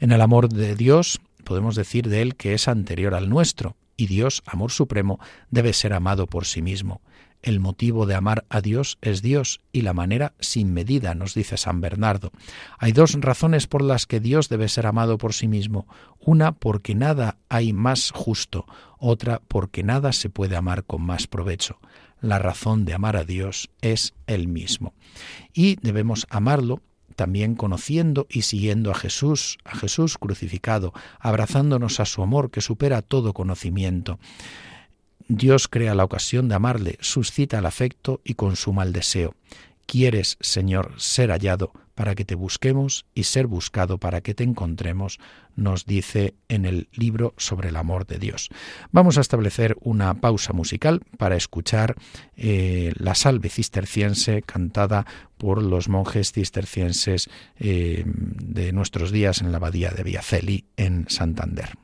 En 0.00 0.10
el 0.10 0.20
amor 0.20 0.48
de 0.48 0.74
Dios 0.74 1.20
podemos 1.44 1.76
decir 1.76 2.08
de 2.08 2.22
él 2.22 2.34
que 2.34 2.54
es 2.54 2.66
anterior 2.66 3.14
al 3.14 3.30
nuestro 3.30 3.76
y 3.96 4.06
Dios, 4.06 4.42
amor 4.46 4.72
supremo, 4.72 5.20
debe 5.50 5.72
ser 5.72 5.92
amado 5.92 6.26
por 6.26 6.44
sí 6.44 6.60
mismo. 6.60 7.02
El 7.42 7.58
motivo 7.58 8.06
de 8.06 8.14
amar 8.14 8.44
a 8.50 8.60
Dios 8.60 8.98
es 9.02 9.20
Dios 9.20 9.60
y 9.72 9.82
la 9.82 9.92
manera 9.92 10.32
sin 10.38 10.72
medida, 10.72 11.16
nos 11.16 11.34
dice 11.34 11.56
San 11.56 11.80
Bernardo. 11.80 12.30
Hay 12.78 12.92
dos 12.92 13.14
razones 13.20 13.66
por 13.66 13.82
las 13.82 14.06
que 14.06 14.20
Dios 14.20 14.48
debe 14.48 14.68
ser 14.68 14.86
amado 14.86 15.18
por 15.18 15.34
sí 15.34 15.48
mismo. 15.48 15.88
Una 16.20 16.52
porque 16.52 16.94
nada 16.94 17.38
hay 17.48 17.72
más 17.72 18.12
justo, 18.12 18.66
otra 18.98 19.42
porque 19.48 19.82
nada 19.82 20.12
se 20.12 20.30
puede 20.30 20.56
amar 20.56 20.84
con 20.84 21.02
más 21.02 21.26
provecho. 21.26 21.78
La 22.20 22.38
razón 22.38 22.84
de 22.84 22.94
amar 22.94 23.16
a 23.16 23.24
Dios 23.24 23.70
es 23.80 24.14
el 24.28 24.46
mismo. 24.46 24.94
Y 25.52 25.76
debemos 25.82 26.28
amarlo 26.30 26.80
también 27.16 27.56
conociendo 27.56 28.26
y 28.30 28.42
siguiendo 28.42 28.90
a 28.90 28.94
Jesús, 28.94 29.58
a 29.64 29.76
Jesús 29.76 30.16
crucificado, 30.16 30.92
abrazándonos 31.18 32.00
a 32.00 32.04
su 32.04 32.22
amor 32.22 32.50
que 32.50 32.60
supera 32.60 33.02
todo 33.02 33.32
conocimiento. 33.32 34.18
Dios 35.34 35.66
crea 35.66 35.94
la 35.94 36.04
ocasión 36.04 36.48
de 36.48 36.56
amarle, 36.56 36.98
suscita 37.00 37.58
el 37.58 37.64
afecto 37.64 38.20
y 38.22 38.34
consuma 38.34 38.82
el 38.82 38.92
deseo. 38.92 39.34
Quieres, 39.86 40.36
Señor, 40.40 40.92
ser 40.98 41.30
hallado 41.30 41.72
para 41.94 42.14
que 42.14 42.26
te 42.26 42.34
busquemos 42.34 43.06
y 43.14 43.22
ser 43.22 43.46
buscado 43.46 43.96
para 43.96 44.20
que 44.20 44.34
te 44.34 44.44
encontremos, 44.44 45.18
nos 45.56 45.86
dice 45.86 46.34
en 46.50 46.66
el 46.66 46.88
libro 46.92 47.32
sobre 47.38 47.70
el 47.70 47.76
amor 47.76 48.06
de 48.06 48.18
Dios. 48.18 48.50
Vamos 48.90 49.16
a 49.16 49.22
establecer 49.22 49.74
una 49.80 50.12
pausa 50.12 50.52
musical 50.52 51.00
para 51.16 51.36
escuchar 51.36 51.96
eh, 52.36 52.92
la 52.96 53.14
salve 53.14 53.48
cisterciense 53.48 54.42
cantada 54.42 55.06
por 55.38 55.62
los 55.62 55.88
monjes 55.88 56.32
cistercienses 56.32 57.30
eh, 57.58 58.04
de 58.04 58.72
nuestros 58.72 59.10
días 59.10 59.40
en 59.40 59.50
la 59.50 59.56
abadía 59.56 59.92
de 59.92 60.02
Viaceli 60.02 60.66
en 60.76 61.06
Santander. 61.08 61.81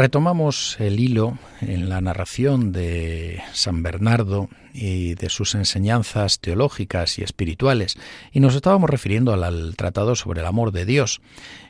Retomamos 0.00 0.78
el 0.80 0.98
hilo 0.98 1.36
en 1.60 1.90
la 1.90 2.00
narración 2.00 2.72
de 2.72 3.42
San 3.52 3.82
Bernardo 3.82 4.48
y 4.72 5.12
de 5.12 5.28
sus 5.28 5.54
enseñanzas 5.54 6.40
teológicas 6.40 7.18
y 7.18 7.22
espirituales, 7.22 7.98
y 8.32 8.40
nos 8.40 8.54
estábamos 8.54 8.88
refiriendo 8.88 9.34
al, 9.34 9.76
tratado 9.76 10.16
sobre 10.16 10.40
el 10.40 10.46
amor 10.46 10.72
de 10.72 10.86
Dios, 10.86 11.20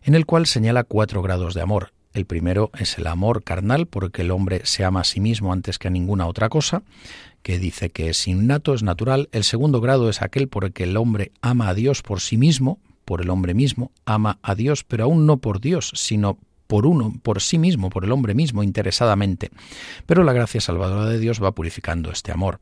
en 0.05 0.15
el 0.15 0.27
cual 0.27 0.47
señala 0.47 0.85
cuatro 0.85 1.23
grados 1.23 1.55
de 1.55 1.63
amor. 1.63 1.93
El 2.15 2.25
primero 2.25 2.71
es 2.79 2.99
el 2.99 3.09
amor 3.09 3.43
carnal, 3.43 3.87
porque 3.87 4.23
el 4.23 4.31
hombre 4.31 4.61
se 4.63 4.85
ama 4.85 5.01
a 5.01 5.05
sí 5.05 5.19
mismo 5.19 5.53
antes 5.53 5.81
que 5.81 5.89
a 5.89 5.91
ninguna 5.91 6.29
otra 6.29 6.49
cosa, 6.49 6.85
que 7.43 7.59
dice 7.59 7.91
que 7.91 8.11
es 8.11 8.29
innato, 8.29 8.75
es 8.75 8.85
natural. 8.85 9.29
El 9.33 9.43
segundo 9.43 9.81
grado 9.81 10.09
es 10.09 10.23
aquel 10.23 10.47
por 10.47 10.71
que 10.71 10.85
el 10.85 10.97
hombre 10.97 11.33
ama 11.41 11.69
a 11.69 11.75
Dios 11.75 12.03
por 12.03 12.21
sí 12.21 12.37
mismo, 12.37 12.79
por 13.05 13.23
el 13.23 13.31
hombre 13.31 13.55
mismo, 13.55 13.91
ama 14.05 14.39
a 14.41 14.55
Dios, 14.55 14.85
pero 14.85 15.03
aún 15.03 15.27
no 15.27 15.39
por 15.39 15.61
Dios, 15.61 15.91
sino 15.97 16.39
por 16.71 16.87
uno, 16.87 17.13
por 17.25 17.43
sí 17.43 17.59
mismo, 17.59 17.91
por 17.91 18.05
el 18.05 18.13
hombre 18.13 18.33
mismo, 18.33 18.63
interesadamente. 18.63 19.51
Pero 20.07 20.23
la 20.23 20.33
gracia 20.33 20.61
salvadora 20.61 21.07
de 21.07 21.19
Dios 21.19 21.43
va 21.43 21.51
purificando 21.51 22.13
este 22.13 22.31
amor. 22.31 22.61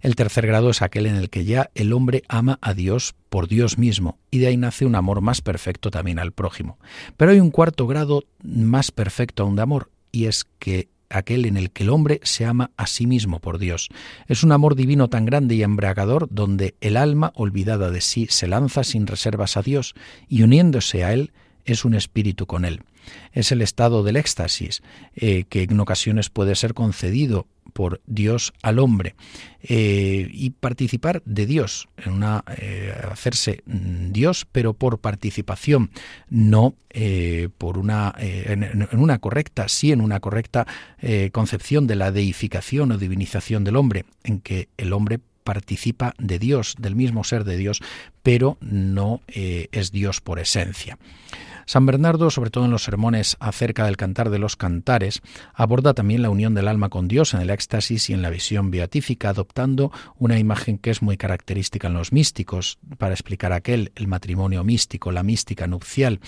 El 0.00 0.14
tercer 0.14 0.46
grado 0.46 0.70
es 0.70 0.80
aquel 0.80 1.06
en 1.06 1.16
el 1.16 1.28
que 1.28 1.44
ya 1.44 1.68
el 1.74 1.92
hombre 1.92 2.22
ama 2.28 2.60
a 2.62 2.72
Dios 2.72 3.16
por 3.28 3.48
Dios 3.48 3.76
mismo, 3.76 4.16
y 4.30 4.38
de 4.38 4.46
ahí 4.46 4.56
nace 4.56 4.86
un 4.86 4.94
amor 4.94 5.22
más 5.22 5.40
perfecto 5.40 5.90
también 5.90 6.20
al 6.20 6.30
prójimo. 6.30 6.78
Pero 7.16 7.32
hay 7.32 7.40
un 7.40 7.50
cuarto 7.50 7.88
grado 7.88 8.22
más 8.44 8.92
perfecto 8.92 9.42
aún 9.42 9.56
de 9.56 9.62
amor, 9.62 9.90
y 10.12 10.26
es 10.26 10.44
que 10.60 10.88
aquel 11.10 11.44
en 11.44 11.56
el 11.56 11.72
que 11.72 11.82
el 11.82 11.90
hombre 11.90 12.20
se 12.22 12.44
ama 12.44 12.70
a 12.76 12.86
sí 12.86 13.08
mismo 13.08 13.40
por 13.40 13.58
Dios. 13.58 13.88
Es 14.28 14.44
un 14.44 14.52
amor 14.52 14.76
divino 14.76 15.08
tan 15.08 15.24
grande 15.24 15.56
y 15.56 15.64
embriagador 15.64 16.28
donde 16.30 16.76
el 16.80 16.96
alma, 16.96 17.32
olvidada 17.34 17.90
de 17.90 18.02
sí, 18.02 18.28
se 18.30 18.46
lanza 18.46 18.84
sin 18.84 19.08
reservas 19.08 19.56
a 19.56 19.62
Dios 19.62 19.96
y 20.28 20.42
uniéndose 20.42 21.02
a 21.02 21.12
Él, 21.12 21.32
es 21.64 21.84
un 21.84 21.94
espíritu 21.94 22.46
con 22.46 22.64
Él 22.64 22.82
es 23.32 23.52
el 23.52 23.62
estado 23.62 24.02
del 24.02 24.16
éxtasis, 24.16 24.82
eh, 25.14 25.44
que 25.48 25.62
en 25.62 25.80
ocasiones 25.80 26.30
puede 26.30 26.54
ser 26.54 26.74
concedido 26.74 27.46
por 27.72 28.00
Dios 28.06 28.54
al 28.62 28.78
hombre 28.78 29.14
eh, 29.62 30.28
y 30.32 30.50
participar 30.50 31.22
de 31.24 31.46
Dios, 31.46 31.88
en 31.98 32.12
una, 32.12 32.42
eh, 32.56 32.92
hacerse 33.10 33.62
Dios, 33.66 34.46
pero 34.50 34.72
por 34.72 34.98
participación, 34.98 35.90
no 36.28 36.74
por 37.58 37.78
una, 37.78 38.12
en, 38.18 38.88
una 38.90 39.18
correcta, 39.18 39.68
sí 39.68 39.92
en 39.92 40.00
una 40.00 40.18
correcta 40.18 40.66
concepción 41.30 41.86
de 41.86 41.94
la 41.94 42.10
deificación 42.10 42.90
o 42.90 42.98
divinización 42.98 43.62
del 43.62 43.76
hombre, 43.76 44.04
en 44.24 44.40
que 44.40 44.68
el 44.78 44.92
hombre 44.92 45.20
participa 45.48 46.12
de 46.18 46.38
Dios, 46.38 46.74
del 46.78 46.94
mismo 46.94 47.24
ser 47.24 47.44
de 47.44 47.56
Dios, 47.56 47.80
pero 48.22 48.58
no 48.60 49.22
es 49.26 49.90
Dios 49.90 50.20
por 50.20 50.38
esencia. 50.40 50.98
San 51.68 51.84
Bernardo, 51.84 52.30
sobre 52.30 52.48
todo 52.48 52.64
en 52.64 52.70
los 52.70 52.84
sermones 52.84 53.36
acerca 53.40 53.84
del 53.84 53.98
cantar 53.98 54.30
de 54.30 54.38
los 54.38 54.56
cantares, 54.56 55.20
aborda 55.52 55.92
también 55.92 56.22
la 56.22 56.30
unión 56.30 56.54
del 56.54 56.66
alma 56.66 56.88
con 56.88 57.08
Dios 57.08 57.34
en 57.34 57.42
el 57.42 57.50
éxtasis 57.50 58.08
y 58.08 58.14
en 58.14 58.22
la 58.22 58.30
visión 58.30 58.70
beatífica, 58.70 59.28
adoptando 59.28 59.92
una 60.16 60.38
imagen 60.38 60.78
que 60.78 60.88
es 60.88 61.02
muy 61.02 61.18
característica 61.18 61.88
en 61.88 61.92
los 61.92 62.10
místicos 62.10 62.78
para 62.96 63.12
explicar 63.12 63.52
aquel, 63.52 63.92
el 63.96 64.08
matrimonio 64.08 64.64
místico, 64.64 65.12
la 65.12 65.22
mística 65.22 65.66
nupcial, 65.66 66.20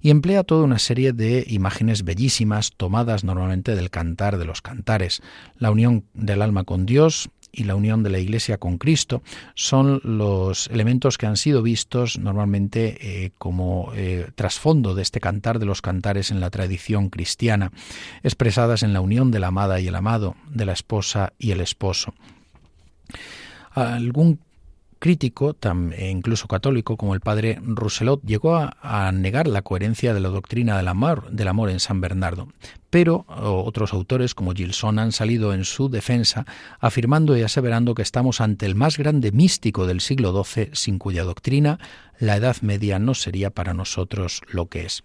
y 0.00 0.10
emplea 0.10 0.42
toda 0.42 0.64
una 0.64 0.80
serie 0.80 1.12
de 1.12 1.44
imágenes 1.46 2.02
bellísimas 2.02 2.72
tomadas 2.76 3.22
normalmente 3.22 3.76
del 3.76 3.90
cantar 3.90 4.36
de 4.36 4.46
los 4.46 4.62
cantares, 4.62 5.22
la 5.58 5.70
unión 5.70 6.06
del 6.12 6.42
alma 6.42 6.64
con 6.64 6.86
Dios, 6.86 7.30
y 7.52 7.64
la 7.64 7.74
unión 7.74 8.02
de 8.02 8.10
la 8.10 8.18
Iglesia 8.18 8.58
con 8.58 8.78
Cristo 8.78 9.22
son 9.54 10.00
los 10.04 10.68
elementos 10.68 11.18
que 11.18 11.26
han 11.26 11.36
sido 11.36 11.62
vistos 11.62 12.18
normalmente 12.18 12.98
eh, 13.00 13.32
como 13.38 13.92
eh, 13.94 14.30
trasfondo 14.34 14.94
de 14.94 15.02
este 15.02 15.20
cantar 15.20 15.58
de 15.58 15.66
los 15.66 15.82
cantares 15.82 16.30
en 16.30 16.40
la 16.40 16.50
tradición 16.50 17.10
cristiana, 17.10 17.72
expresadas 18.22 18.82
en 18.82 18.92
la 18.92 19.00
unión 19.00 19.30
de 19.30 19.40
la 19.40 19.48
amada 19.48 19.80
y 19.80 19.88
el 19.88 19.94
amado, 19.94 20.36
de 20.50 20.64
la 20.64 20.72
esposa 20.72 21.32
y 21.38 21.50
el 21.50 21.60
esposo. 21.60 22.14
Algún 23.72 24.40
crítico, 24.98 25.56
e 25.96 26.10
incluso 26.10 26.48
católico, 26.48 26.96
como 26.96 27.14
el 27.14 27.20
padre 27.20 27.58
Rousselot, 27.62 28.22
llegó 28.24 28.56
a, 28.56 29.12
negar 29.12 29.46
la 29.46 29.62
coherencia 29.62 30.14
de 30.14 30.20
la 30.20 30.28
doctrina 30.28 30.76
del 30.76 30.88
amor, 30.88 31.30
del 31.30 31.48
amor 31.48 31.70
en 31.70 31.80
San 31.80 32.00
Bernardo. 32.00 32.48
Pero 32.90 33.26
otros 33.28 33.92
autores, 33.92 34.34
como 34.34 34.52
Gilson, 34.52 34.98
han 34.98 35.12
salido 35.12 35.52
en 35.52 35.64
su 35.64 35.88
defensa, 35.88 36.46
afirmando 36.80 37.36
y 37.36 37.42
aseverando 37.42 37.94
que 37.94 38.02
estamos 38.02 38.40
ante 38.40 38.66
el 38.66 38.74
más 38.74 38.96
grande 38.96 39.30
místico 39.30 39.86
del 39.86 40.00
siglo 40.00 40.44
XII, 40.44 40.70
sin 40.72 40.98
cuya 40.98 41.24
doctrina 41.24 41.78
la 42.18 42.36
Edad 42.36 42.56
Media 42.62 42.98
no 42.98 43.14
sería 43.14 43.50
para 43.50 43.74
nosotros 43.74 44.42
lo 44.48 44.66
que 44.66 44.86
es. 44.86 45.04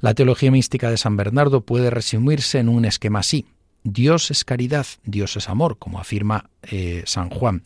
La 0.00 0.14
teología 0.14 0.50
mística 0.50 0.90
de 0.90 0.96
San 0.96 1.16
Bernardo 1.16 1.62
puede 1.62 1.90
resumirse 1.90 2.58
en 2.58 2.68
un 2.68 2.84
esquema 2.84 3.20
así. 3.20 3.46
Dios 3.84 4.30
es 4.30 4.44
caridad, 4.44 4.86
Dios 5.04 5.36
es 5.36 5.48
amor, 5.48 5.78
como 5.78 5.98
afirma 5.98 6.50
eh, 6.62 7.02
San 7.06 7.30
Juan 7.30 7.62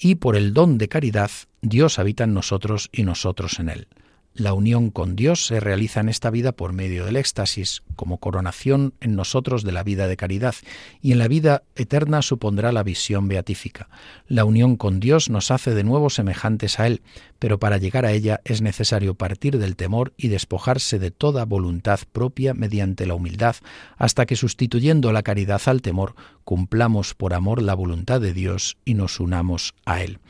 y 0.00 0.16
por 0.16 0.36
el 0.36 0.54
don 0.54 0.78
de 0.78 0.88
caridad 0.88 1.30
Dios 1.60 1.98
habita 1.98 2.24
en 2.24 2.34
nosotros 2.34 2.88
y 2.92 3.04
nosotros 3.04 3.58
en 3.58 3.68
Él. 3.68 3.88
La 4.32 4.54
unión 4.54 4.90
con 4.90 5.16
Dios 5.16 5.44
se 5.44 5.58
realiza 5.58 5.98
en 5.98 6.08
esta 6.08 6.30
vida 6.30 6.52
por 6.52 6.72
medio 6.72 7.04
del 7.04 7.16
éxtasis, 7.16 7.82
como 7.96 8.18
coronación 8.18 8.94
en 9.00 9.16
nosotros 9.16 9.64
de 9.64 9.72
la 9.72 9.82
vida 9.82 10.06
de 10.06 10.16
caridad, 10.16 10.54
y 11.02 11.10
en 11.10 11.18
la 11.18 11.26
vida 11.26 11.64
eterna 11.74 12.22
supondrá 12.22 12.70
la 12.70 12.84
visión 12.84 13.26
beatífica. 13.26 13.88
La 14.28 14.44
unión 14.44 14.76
con 14.76 15.00
Dios 15.00 15.30
nos 15.30 15.50
hace 15.50 15.74
de 15.74 15.82
nuevo 15.82 16.10
semejantes 16.10 16.78
a 16.78 16.86
Él, 16.86 17.02
pero 17.40 17.58
para 17.58 17.78
llegar 17.78 18.06
a 18.06 18.12
ella 18.12 18.40
es 18.44 18.62
necesario 18.62 19.14
partir 19.14 19.58
del 19.58 19.74
temor 19.74 20.12
y 20.16 20.28
despojarse 20.28 21.00
de 21.00 21.10
toda 21.10 21.44
voluntad 21.44 21.98
propia 22.12 22.54
mediante 22.54 23.06
la 23.06 23.14
humildad, 23.14 23.56
hasta 23.96 24.26
que 24.26 24.36
sustituyendo 24.36 25.12
la 25.12 25.24
caridad 25.24 25.60
al 25.66 25.82
temor, 25.82 26.14
cumplamos 26.44 27.14
por 27.14 27.34
amor 27.34 27.60
la 27.60 27.74
voluntad 27.74 28.20
de 28.20 28.32
Dios 28.32 28.78
y 28.84 28.94
nos 28.94 29.18
unamos 29.18 29.74
a 29.84 30.02
Él. 30.02 30.20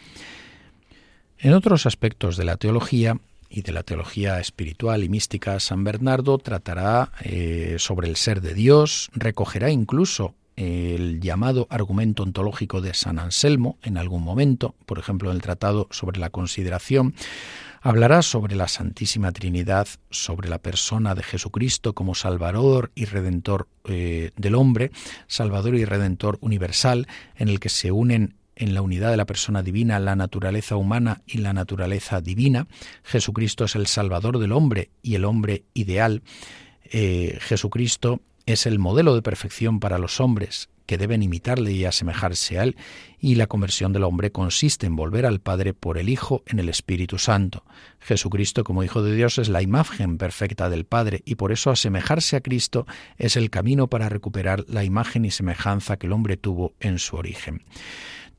En 1.39 1.53
otros 1.53 1.87
aspectos 1.87 2.37
de 2.37 2.45
la 2.45 2.57
teología, 2.57 3.19
y 3.51 3.63
de 3.63 3.73
la 3.73 3.83
teología 3.83 4.41
espiritual 4.41 5.03
y 5.03 5.09
mística, 5.09 5.59
San 5.61 5.85
Bernardo 5.85 6.39
tratará 6.39 7.11
eh, 7.23 7.77
sobre 7.79 8.09
el 8.09 8.17
ser 8.17 8.41
de 8.41 8.55
Dios, 8.55 9.11
recogerá 9.13 9.71
incluso 9.71 10.35
el 10.57 11.21
llamado 11.21 11.67
argumento 11.71 12.23
ontológico 12.23 12.81
de 12.81 12.95
San 12.95 13.19
Anselmo 13.19 13.79
en 13.83 13.97
algún 13.97 14.23
momento, 14.23 14.75
por 14.87 14.99
ejemplo 14.99 15.31
en 15.31 15.37
el 15.37 15.43
tratado 15.43 15.89
sobre 15.91 16.21
la 16.21 16.31
consideración, 16.31 17.15
hablará 17.81 18.23
sobre 18.23 18.57
la 18.57 18.69
Santísima 18.69 19.33
Trinidad, 19.33 19.89
sobre 20.11 20.49
la 20.49 20.59
persona 20.59 21.15
de 21.15 21.23
Jesucristo 21.23 21.95
como 21.95 22.15
Salvador 22.15 22.93
y 22.95 23.07
Redentor 23.07 23.69
eh, 23.85 24.33
del 24.37 24.55
hombre, 24.55 24.91
Salvador 25.27 25.75
y 25.75 25.85
Redentor 25.85 26.39
universal, 26.43 27.09
en 27.37 27.49
el 27.49 27.59
que 27.59 27.71
se 27.71 27.91
unen 27.91 28.35
en 28.61 28.75
la 28.75 28.83
unidad 28.83 29.11
de 29.11 29.17
la 29.17 29.27
persona 29.27 29.63
divina, 29.63 29.99
la 29.99 30.15
naturaleza 30.15 30.77
humana 30.77 31.23
y 31.27 31.39
la 31.39 31.53
naturaleza 31.53 32.21
divina. 32.21 32.69
Jesucristo 33.03 33.65
es 33.65 33.75
el 33.75 33.87
Salvador 33.87 34.39
del 34.39 34.53
hombre 34.53 34.91
y 35.03 35.15
el 35.15 35.25
hombre 35.25 35.65
ideal. 35.75 36.23
Eh, 36.85 37.39
Jesucristo 37.41 38.21
es 38.47 38.67
el 38.67 38.79
modelo 38.79 39.15
de 39.15 39.23
perfección 39.23 39.81
para 39.81 39.99
los 39.99 40.21
hombres 40.21 40.69
que 40.91 40.99
deben 40.99 41.23
imitarle 41.23 41.71
y 41.71 41.85
asemejarse 41.85 42.59
a 42.59 42.65
él, 42.65 42.77
y 43.21 43.37
la 43.37 43.47
conversión 43.47 43.93
del 43.93 44.03
hombre 44.03 44.33
consiste 44.33 44.87
en 44.87 44.97
volver 44.97 45.25
al 45.25 45.39
Padre 45.39 45.73
por 45.73 45.99
el 45.99 46.09
Hijo 46.09 46.43
en 46.47 46.59
el 46.59 46.69
Espíritu 46.69 47.17
Santo. 47.17 47.65
Jesucristo 48.01 48.65
como 48.65 48.83
Hijo 48.83 49.01
de 49.01 49.15
Dios 49.15 49.39
es 49.39 49.49
la 49.49 49.63
imagen 49.63 50.19
perfecta 50.19 50.69
del 50.69 50.85
Padre, 50.85 51.23
y 51.25 51.37
por 51.37 51.53
eso 51.53 51.71
asemejarse 51.71 52.35
a 52.35 52.41
Cristo 52.41 52.89
es 53.19 53.37
el 53.37 53.51
camino 53.51 53.87
para 53.87 54.09
recuperar 54.09 54.65
la 54.67 54.83
imagen 54.83 55.25
y 55.25 55.31
semejanza 55.31 55.97
que 55.97 56.09
el 56.09 56.13
hombre 56.13 56.37
tuvo 56.37 56.75
en 56.81 56.99
su 56.99 57.15
origen. 57.15 57.63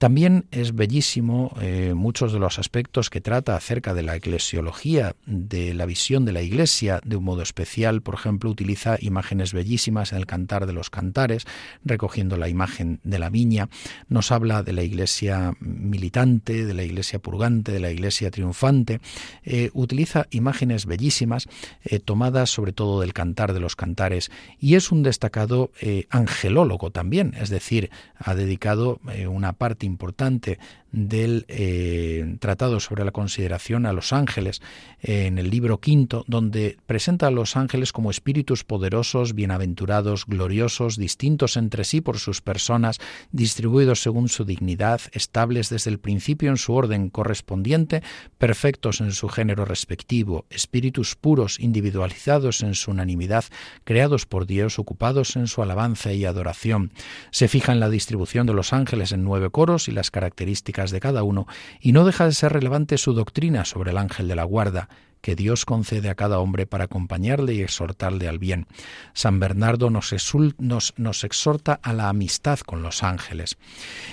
También 0.02 0.46
es 0.50 0.74
bellísimo 0.74 1.56
eh, 1.62 1.94
muchos 1.96 2.34
de 2.34 2.40
los 2.40 2.58
aspectos 2.58 3.12
que 3.12 3.22
trata 3.22 3.56
acerca 3.56 3.94
de 3.94 4.02
la 4.02 4.16
eclesiología, 4.16 5.16
de 5.28 5.76
la 5.76 5.86
visión 5.86 6.26
de 6.26 6.32
la 6.32 6.42
Iglesia, 6.42 7.02
de 7.06 7.18
un 7.18 7.24
modo 7.24 7.44
especial, 7.44 8.02
por 8.02 8.16
ejemplo, 8.16 8.50
utiliza 8.50 8.98
imágenes 9.00 9.54
bellísimas 9.54 10.12
en 10.12 10.18
el 10.18 10.26
Cantar 10.26 10.66
de 10.66 10.74
los 10.74 10.90
Cantares, 10.90 11.46
recogiendo 11.86 12.36
la 12.36 12.50
imagen 12.50 13.00
de 13.04 13.20
la 13.20 13.30
viña, 13.30 13.70
nos 14.10 14.32
habla 14.32 14.64
de 14.64 14.74
la 14.74 14.82
Iglesia 14.82 15.54
militante, 15.60 16.66
de 16.66 16.74
la 16.74 16.82
Iglesia 16.82 17.20
purgante, 17.20 17.72
de 17.72 17.80
la 17.80 17.92
Iglesia 17.92 18.32
triunfante, 18.32 19.02
eh, 19.44 19.70
utiliza 19.74 20.26
imágenes 20.32 20.88
bellísimas 20.88 21.48
eh, 21.84 22.00
tomadas 22.00 22.50
sobre 22.50 22.74
todo 22.74 23.02
del 23.02 23.14
Cantar 23.14 23.54
de 23.54 23.60
los 23.60 23.76
Cantares. 23.76 24.32
Y 24.60 24.74
es 24.74 24.92
un 24.92 25.04
destacado 25.04 25.70
angelólogo 26.10 26.90
también, 26.90 27.36
es 27.40 27.52
decir, 27.52 27.92
ha 28.18 28.34
dedicado 28.34 29.00
una 29.30 29.54
parte 29.54 29.91
importante 29.92 30.58
del 30.92 31.46
eh, 31.48 32.36
Tratado 32.40 32.80
sobre 32.80 33.06
la 33.06 33.12
consideración 33.12 33.86
a 33.86 33.94
los 33.94 34.14
ángeles, 34.14 34.62
en 35.02 35.38
el 35.38 35.50
libro 35.50 35.80
quinto, 35.80 36.24
donde 36.28 36.78
presenta 36.86 37.28
a 37.28 37.32
los 37.32 37.56
ángeles 37.56 37.92
como 37.92 38.12
espíritus 38.12 38.64
poderosos, 38.64 39.34
bienaventurados, 39.34 40.26
gloriosos, 40.26 40.98
distintos 40.98 41.58
entre 41.58 41.84
sí 41.84 42.02
por 42.02 42.20
sus 42.20 42.42
personas, 42.42 43.00
distribuidos 43.32 44.02
según 44.02 44.30
su 44.30 44.46
dignidad, 44.46 45.02
estables 45.14 45.70
desde 45.70 45.92
el 45.92 46.00
principio 46.00 46.50
en 46.50 46.58
su 46.58 46.74
orden 46.74 47.10
correspondiente, 47.10 48.04
perfectos 48.38 49.02
en 49.02 49.12
su 49.12 49.30
género 49.30 49.66
respectivo, 49.66 50.46
espíritus 50.50 51.16
puros, 51.16 51.60
individualizados 51.60 52.64
en 52.64 52.76
su 52.76 52.92
unanimidad, 52.92 53.46
creados 53.84 54.26
por 54.26 54.46
Dios, 54.46 54.80
ocupados 54.80 55.36
en 55.36 55.48
su 55.48 55.62
alabanza 55.62 56.14
y 56.14 56.26
adoración. 56.26 56.92
Se 57.32 57.48
fija 57.48 57.72
en 57.72 57.80
la 57.80 57.90
distribución 57.90 58.48
de 58.48 58.54
los 58.54 58.74
ángeles 58.74 59.12
en 59.12 59.24
nueve 59.24 59.50
coros 59.50 59.88
y 59.88 59.92
las 59.92 60.12
características 60.12 60.81
de 60.90 61.00
cada 61.00 61.22
uno, 61.22 61.46
y 61.80 61.92
no 61.92 62.04
deja 62.06 62.26
de 62.26 62.34
ser 62.34 62.54
relevante 62.54 62.98
su 62.98 63.14
doctrina 63.14 63.64
sobre 63.66 63.92
el 63.92 63.98
ángel 63.98 64.28
de 64.28 64.36
la 64.36 64.44
guarda, 64.44 64.90
que 65.22 65.36
Dios 65.36 65.66
concede 65.66 66.10
a 66.10 66.16
cada 66.16 66.40
hombre 66.40 66.66
para 66.66 66.86
acompañarle 66.86 67.54
y 67.54 67.62
exhortarle 67.62 68.28
al 68.28 68.40
bien. 68.40 68.66
San 69.14 69.40
Bernardo 69.40 69.90
nos, 69.90 70.14
nos, 70.58 71.24
exhorta 71.24 71.80
a 71.82 71.94
la 71.94 72.10
amistad 72.10 72.60
con 72.60 72.82
los 72.82 73.04
ángeles. 73.04 73.58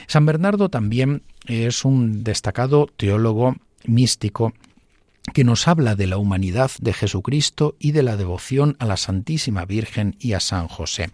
San 0.07 0.27
Bernardo 0.27 0.69
también 0.69 1.23
es 1.47 1.85
un 1.85 2.25
destacado 2.25 2.89
teólogo 2.97 3.57
místico 3.87 4.53
que 5.33 5.45
nos 5.45 5.69
habla 5.69 5.95
de 5.95 6.07
la 6.07 6.19
humanidad 6.19 6.71
de 6.81 6.93
Jesucristo 6.93 7.75
y 7.79 7.93
de 7.93 8.03
la 8.03 8.17
devoción 8.17 8.77
a 8.79 8.87
la 8.87 8.97
Santísima 8.97 9.65
Virgen 9.65 10.17
y 10.19 10.33
a 10.33 10.41
San 10.41 10.69
José. 10.69 11.11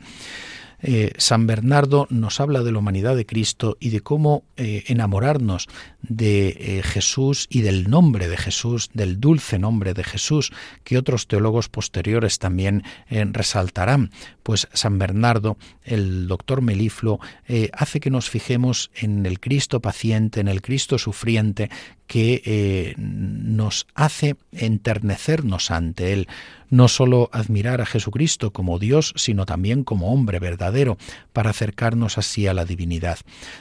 Eh, 0.86 1.12
San 1.16 1.46
Bernardo 1.46 2.06
nos 2.10 2.40
habla 2.40 2.62
de 2.62 2.70
la 2.70 2.78
humanidad 2.78 3.16
de 3.16 3.24
Cristo 3.24 3.78
y 3.80 3.88
de 3.88 4.02
cómo 4.02 4.44
eh, 4.58 4.84
enamorarnos 4.88 5.66
de 6.02 6.48
eh, 6.48 6.82
Jesús 6.82 7.46
y 7.48 7.62
del 7.62 7.88
nombre 7.88 8.28
de 8.28 8.36
Jesús, 8.36 8.90
del 8.92 9.18
dulce 9.18 9.58
nombre 9.58 9.94
de 9.94 10.04
Jesús, 10.04 10.52
que 10.82 10.98
otros 10.98 11.26
teólogos 11.26 11.70
posteriores 11.70 12.38
también 12.38 12.82
resaltarán. 13.08 14.10
Pues 14.42 14.68
San 14.74 14.98
Bernardo, 14.98 15.56
el 15.84 16.28
doctor 16.28 16.60
Meliflo, 16.60 17.18
hace 17.72 18.00
que 18.00 18.10
nos 18.10 18.28
fijemos 18.28 18.90
en 18.94 19.24
el 19.24 19.40
Cristo 19.40 19.80
paciente, 19.80 20.40
en 20.40 20.48
el 20.48 20.60
Cristo 20.60 20.98
sufriente, 20.98 21.70
que 22.06 22.94
nos 22.98 23.86
hace 23.94 24.36
enternecernos 24.52 25.70
ante 25.70 26.12
Él 26.12 26.28
no 26.74 26.88
sólo 26.88 27.30
admirar 27.32 27.80
a 27.80 27.86
Jesucristo 27.86 28.52
como 28.52 28.78
Dios, 28.78 29.14
sino 29.16 29.46
también 29.46 29.84
como 29.84 30.12
hombre 30.12 30.40
verdadero, 30.40 30.98
para 31.32 31.50
acercarnos 31.50 32.18
así 32.18 32.48
a 32.48 32.54
la 32.54 32.64
divinidad. 32.64 33.18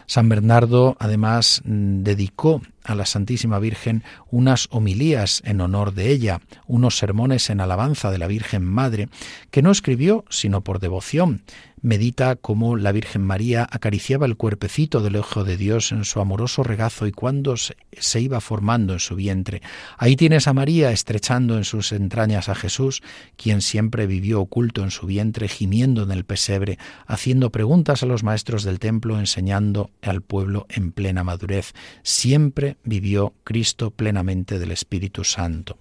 San 0.07 0.29
Bernardo, 0.29 0.97
además, 0.99 1.61
mm, 1.63 2.01
dedicó 2.01 2.61
a 2.83 2.95
la 2.95 3.05
Santísima 3.05 3.59
Virgen 3.59 4.03
unas 4.31 4.67
homilías 4.71 5.41
en 5.45 5.61
honor 5.61 5.93
de 5.93 6.09
ella, 6.09 6.41
unos 6.65 6.97
sermones 6.97 7.49
en 7.51 7.61
alabanza 7.61 8.09
de 8.09 8.17
la 8.17 8.27
Virgen 8.27 8.65
Madre, 8.65 9.09
que 9.51 9.61
no 9.61 9.71
escribió 9.71 10.25
sino 10.29 10.61
por 10.61 10.79
devoción, 10.79 11.43
medita 11.83 12.37
cómo 12.37 12.77
la 12.77 12.91
Virgen 12.91 13.21
María 13.21 13.67
acariciaba 13.69 14.25
el 14.25 14.37
cuerpecito 14.37 15.01
del 15.01 15.17
Ojo 15.17 15.43
de 15.43 15.57
Dios 15.57 15.91
en 15.91 16.05
su 16.05 16.19
amoroso 16.19 16.63
regazo 16.63 17.05
y 17.05 17.11
cuando 17.11 17.55
se 17.57 18.21
iba 18.21 18.41
formando 18.41 18.93
en 18.93 18.99
su 18.99 19.15
vientre. 19.15 19.61
Ahí 19.97 20.15
tienes 20.15 20.47
a 20.47 20.53
María 20.53 20.91
estrechando 20.91 21.57
en 21.57 21.65
sus 21.65 21.91
entrañas 21.91 22.49
a 22.49 22.55
Jesús, 22.55 23.03
quien 23.35 23.61
siempre 23.61 24.07
vivió 24.07 24.41
oculto 24.41 24.81
en 24.83 24.91
su 24.91 25.05
vientre, 25.05 25.47
gimiendo 25.49 26.03
en 26.03 26.11
el 26.11 26.23
pesebre, 26.23 26.79
haciendo 27.05 27.51
preguntas 27.51 28.01
a 28.01 28.05
los 28.05 28.23
maestros 28.23 28.63
del 28.63 28.79
templo, 28.79 29.19
enseñando 29.19 29.91
al 30.01 30.21
pueblo 30.21 30.65
en 30.69 30.93
plena 30.93 31.23
madurez. 31.23 31.73
Siempre 32.01 32.77
vivió 32.85 33.33
Cristo 33.43 33.91
plenamente 33.91 34.57
del 34.57 34.71
Espíritu 34.71 35.25
Santo. 35.25 35.77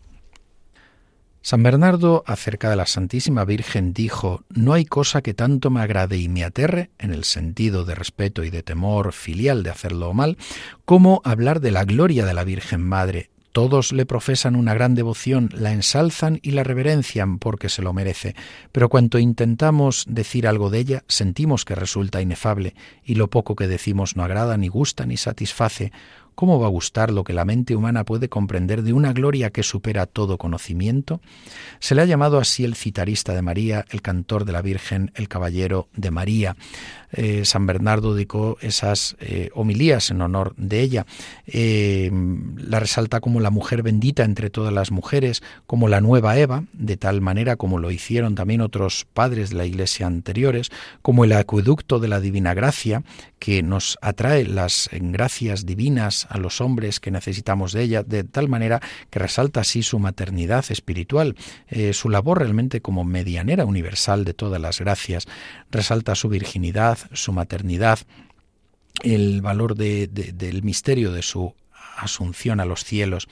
San 1.44 1.64
Bernardo 1.64 2.22
acerca 2.24 2.70
de 2.70 2.76
la 2.76 2.86
Santísima 2.86 3.44
Virgen 3.44 3.92
dijo, 3.92 4.44
No 4.48 4.74
hay 4.74 4.84
cosa 4.84 5.22
que 5.22 5.34
tanto 5.34 5.70
me 5.70 5.80
agrade 5.80 6.16
y 6.16 6.28
me 6.28 6.44
aterre, 6.44 6.90
en 7.00 7.12
el 7.12 7.24
sentido 7.24 7.84
de 7.84 7.96
respeto 7.96 8.44
y 8.44 8.50
de 8.50 8.62
temor 8.62 9.12
filial 9.12 9.64
de 9.64 9.70
hacerlo 9.70 10.14
mal, 10.14 10.38
como 10.84 11.20
hablar 11.24 11.60
de 11.60 11.72
la 11.72 11.84
gloria 11.84 12.24
de 12.26 12.34
la 12.34 12.44
Virgen 12.44 12.82
Madre. 12.82 13.30
Todos 13.50 13.92
le 13.92 14.06
profesan 14.06 14.56
una 14.56 14.72
gran 14.72 14.94
devoción, 14.94 15.50
la 15.52 15.72
ensalzan 15.72 16.38
y 16.42 16.52
la 16.52 16.62
reverencian 16.62 17.38
porque 17.38 17.68
se 17.68 17.82
lo 17.82 17.92
merece, 17.92 18.34
pero 18.70 18.88
cuanto 18.88 19.18
intentamos 19.18 20.06
decir 20.08 20.46
algo 20.46 20.70
de 20.70 20.78
ella, 20.78 21.04
sentimos 21.06 21.66
que 21.66 21.74
resulta 21.74 22.22
inefable, 22.22 22.74
y 23.04 23.16
lo 23.16 23.28
poco 23.28 23.54
que 23.54 23.68
decimos 23.68 24.16
no 24.16 24.24
agrada, 24.24 24.56
ni 24.56 24.68
gusta, 24.68 25.04
ni 25.04 25.18
satisface, 25.18 25.92
¿Cómo 26.34 26.58
va 26.58 26.66
a 26.66 26.70
gustar 26.70 27.10
lo 27.10 27.24
que 27.24 27.32
la 27.32 27.44
mente 27.44 27.76
humana 27.76 28.04
puede 28.04 28.28
comprender 28.28 28.82
de 28.82 28.92
una 28.92 29.12
gloria 29.12 29.50
que 29.50 29.62
supera 29.62 30.06
todo 30.06 30.38
conocimiento? 30.38 31.20
Se 31.78 31.94
le 31.94 32.02
ha 32.02 32.06
llamado 32.06 32.38
así 32.38 32.64
el 32.64 32.74
citarista 32.74 33.34
de 33.34 33.42
María, 33.42 33.84
el 33.90 34.02
cantor 34.02 34.44
de 34.44 34.52
la 34.52 34.62
Virgen, 34.62 35.12
el 35.14 35.28
caballero 35.28 35.88
de 35.94 36.10
María. 36.10 36.56
Eh, 37.12 37.44
San 37.44 37.66
Bernardo 37.66 38.14
dedicó 38.14 38.56
esas 38.62 39.16
eh, 39.20 39.50
homilías 39.54 40.10
en 40.10 40.22
honor 40.22 40.54
de 40.56 40.80
ella. 40.80 41.06
Eh, 41.46 42.10
la 42.56 42.80
resalta 42.80 43.20
como 43.20 43.40
la 43.40 43.50
mujer 43.50 43.82
bendita 43.82 44.24
entre 44.24 44.48
todas 44.48 44.72
las 44.72 44.90
mujeres, 44.90 45.42
como 45.66 45.88
la 45.88 46.00
nueva 46.00 46.38
Eva, 46.38 46.64
de 46.72 46.96
tal 46.96 47.20
manera 47.20 47.56
como 47.56 47.78
lo 47.78 47.90
hicieron 47.90 48.34
también 48.34 48.62
otros 48.62 49.06
padres 49.12 49.50
de 49.50 49.56
la 49.56 49.66
Iglesia 49.66 50.06
anteriores, 50.06 50.70
como 51.02 51.24
el 51.24 51.32
acueducto 51.32 51.98
de 51.98 52.08
la 52.08 52.20
divina 52.20 52.54
gracia, 52.54 53.02
que 53.38 53.62
nos 53.62 53.98
atrae 54.00 54.46
las 54.46 54.88
gracias 54.92 55.66
divinas 55.66 56.21
a 56.30 56.38
los 56.38 56.60
hombres 56.60 57.00
que 57.00 57.10
necesitamos 57.10 57.72
de 57.72 57.82
ella, 57.82 58.02
de 58.02 58.24
tal 58.24 58.48
manera 58.48 58.80
que 59.10 59.18
resalta 59.18 59.60
así 59.60 59.82
su 59.82 59.98
maternidad 59.98 60.64
espiritual, 60.70 61.36
su 61.92 62.08
labor 62.08 62.38
realmente 62.38 62.80
como 62.80 63.04
medianera 63.04 63.64
universal 63.64 64.24
de 64.24 64.34
todas 64.34 64.60
las 64.60 64.80
gracias, 64.80 65.26
resalta 65.70 66.14
su 66.14 66.28
virginidad, 66.28 66.98
su 67.12 67.32
maternidad, 67.32 67.98
el 69.02 69.42
valor 69.42 69.74
del 69.76 70.62
misterio 70.62 71.12
de 71.12 71.22
su 71.22 71.54
asunción 71.96 72.60
a 72.60 72.64
los 72.64 72.84
cielos. 72.84 73.28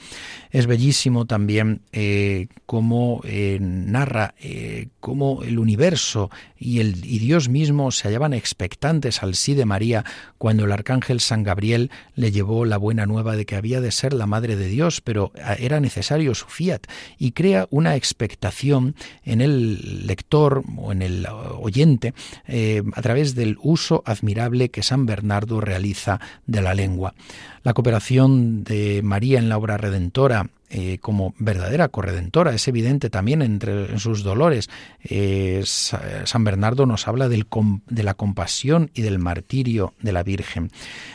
Es 0.50 0.66
bellísimo 0.66 1.26
también 1.26 1.82
eh, 1.92 2.48
cómo 2.66 3.20
eh, 3.24 3.58
narra 3.60 4.34
eh, 4.40 4.88
cómo 5.00 5.42
el 5.42 5.58
universo 5.58 6.30
y, 6.58 6.80
el, 6.80 7.04
y 7.04 7.18
Dios 7.18 7.48
mismo 7.48 7.90
se 7.90 8.08
hallaban 8.08 8.32
expectantes 8.32 9.22
al 9.22 9.34
sí 9.34 9.54
de 9.54 9.64
María 9.64 10.04
cuando 10.38 10.64
el 10.64 10.72
arcángel 10.72 11.20
San 11.20 11.42
Gabriel 11.42 11.90
le 12.14 12.32
llevó 12.32 12.64
la 12.64 12.76
buena 12.76 13.06
nueva 13.06 13.36
de 13.36 13.46
que 13.46 13.56
había 13.56 13.80
de 13.80 13.92
ser 13.92 14.12
la 14.12 14.26
madre 14.26 14.56
de 14.56 14.68
Dios, 14.68 15.00
pero 15.00 15.32
era 15.58 15.80
necesario 15.80 16.34
su 16.34 16.46
fiat 16.46 16.86
y 17.18 17.32
crea 17.32 17.66
una 17.70 17.96
expectación 17.96 18.94
en 19.24 19.40
el 19.40 20.06
lector 20.06 20.62
o 20.76 20.92
en 20.92 21.02
el 21.02 21.26
oyente 21.58 22.14
a 22.46 23.02
través 23.02 23.34
del 23.34 23.56
uso 23.62 24.02
admirable 24.04 24.70
que 24.70 24.82
San 24.82 25.06
Bernardo 25.06 25.60
realiza 25.60 26.20
de 26.46 26.62
la 26.62 26.74
lengua. 26.74 27.14
La 27.62 27.74
cooperación 27.74 28.49
de 28.50 29.00
María 29.02 29.38
en 29.38 29.48
la 29.48 29.56
obra 29.56 29.76
redentora 29.76 30.50
eh, 30.70 30.98
como 30.98 31.34
verdadera 31.38 31.88
corredentora. 31.88 32.54
Es 32.54 32.68
evidente 32.68 33.10
también 33.10 33.42
entre 33.42 33.98
sus 33.98 34.22
dolores. 34.22 34.70
Eh, 35.02 35.62
San 35.64 36.44
Bernardo 36.44 36.86
nos 36.86 37.08
habla 37.08 37.28
del, 37.28 37.46
de 37.88 38.02
la 38.02 38.14
compasión 38.14 38.90
y 38.94 39.02
del 39.02 39.18
martirio 39.18 39.94
de 40.00 40.12
la 40.12 40.22
Virgen. 40.22 40.70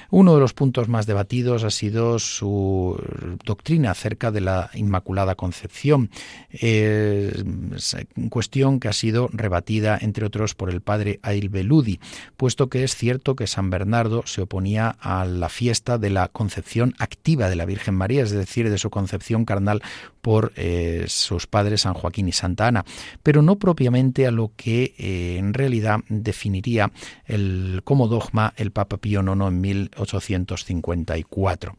Uno 0.09 0.35
de 0.35 0.39
los 0.39 0.53
puntos 0.53 0.87
más 0.87 1.05
debatidos 1.05 1.63
ha 1.63 1.71
sido 1.71 2.19
su 2.19 2.97
doctrina 3.43 3.91
acerca 3.91 4.31
de 4.31 4.41
la 4.41 4.69
Inmaculada 4.73 5.35
Concepción, 5.35 6.09
cuestión 8.29 8.79
que 8.79 8.87
ha 8.87 8.93
sido 8.93 9.29
rebatida, 9.33 9.97
entre 9.99 10.25
otros, 10.25 10.55
por 10.55 10.69
el 10.69 10.81
padre 10.81 11.19
Ailbeludi, 11.23 11.99
puesto 12.37 12.69
que 12.69 12.83
es 12.83 12.95
cierto 12.95 13.35
que 13.35 13.47
San 13.47 13.69
Bernardo 13.69 14.23
se 14.25 14.41
oponía 14.41 14.95
a 14.99 15.25
la 15.25 15.49
fiesta 15.49 15.97
de 15.97 16.09
la 16.09 16.27
concepción 16.27 16.93
activa 16.99 17.49
de 17.49 17.55
la 17.55 17.65
Virgen 17.65 17.95
María, 17.95 18.23
es 18.23 18.31
decir, 18.31 18.69
de 18.69 18.77
su 18.77 18.89
concepción 18.89 19.44
carnal 19.45 19.81
por 20.21 20.51
eh, 20.55 21.05
sus 21.07 21.47
padres 21.47 21.81
San 21.81 21.93
Joaquín 21.93 22.27
y 22.27 22.31
Santa 22.31 22.67
Ana, 22.67 22.85
pero 23.23 23.41
no 23.41 23.57
propiamente 23.57 24.27
a 24.27 24.31
lo 24.31 24.51
que 24.55 24.93
eh, 24.97 25.37
en 25.37 25.53
realidad 25.53 25.99
definiría 26.09 26.91
el, 27.25 27.81
como 27.83 28.07
dogma 28.07 28.53
el 28.57 28.71
Papa 28.71 28.97
Pío 28.97 29.21
IX 29.21 29.47
en 29.47 29.61
1854 29.61 31.75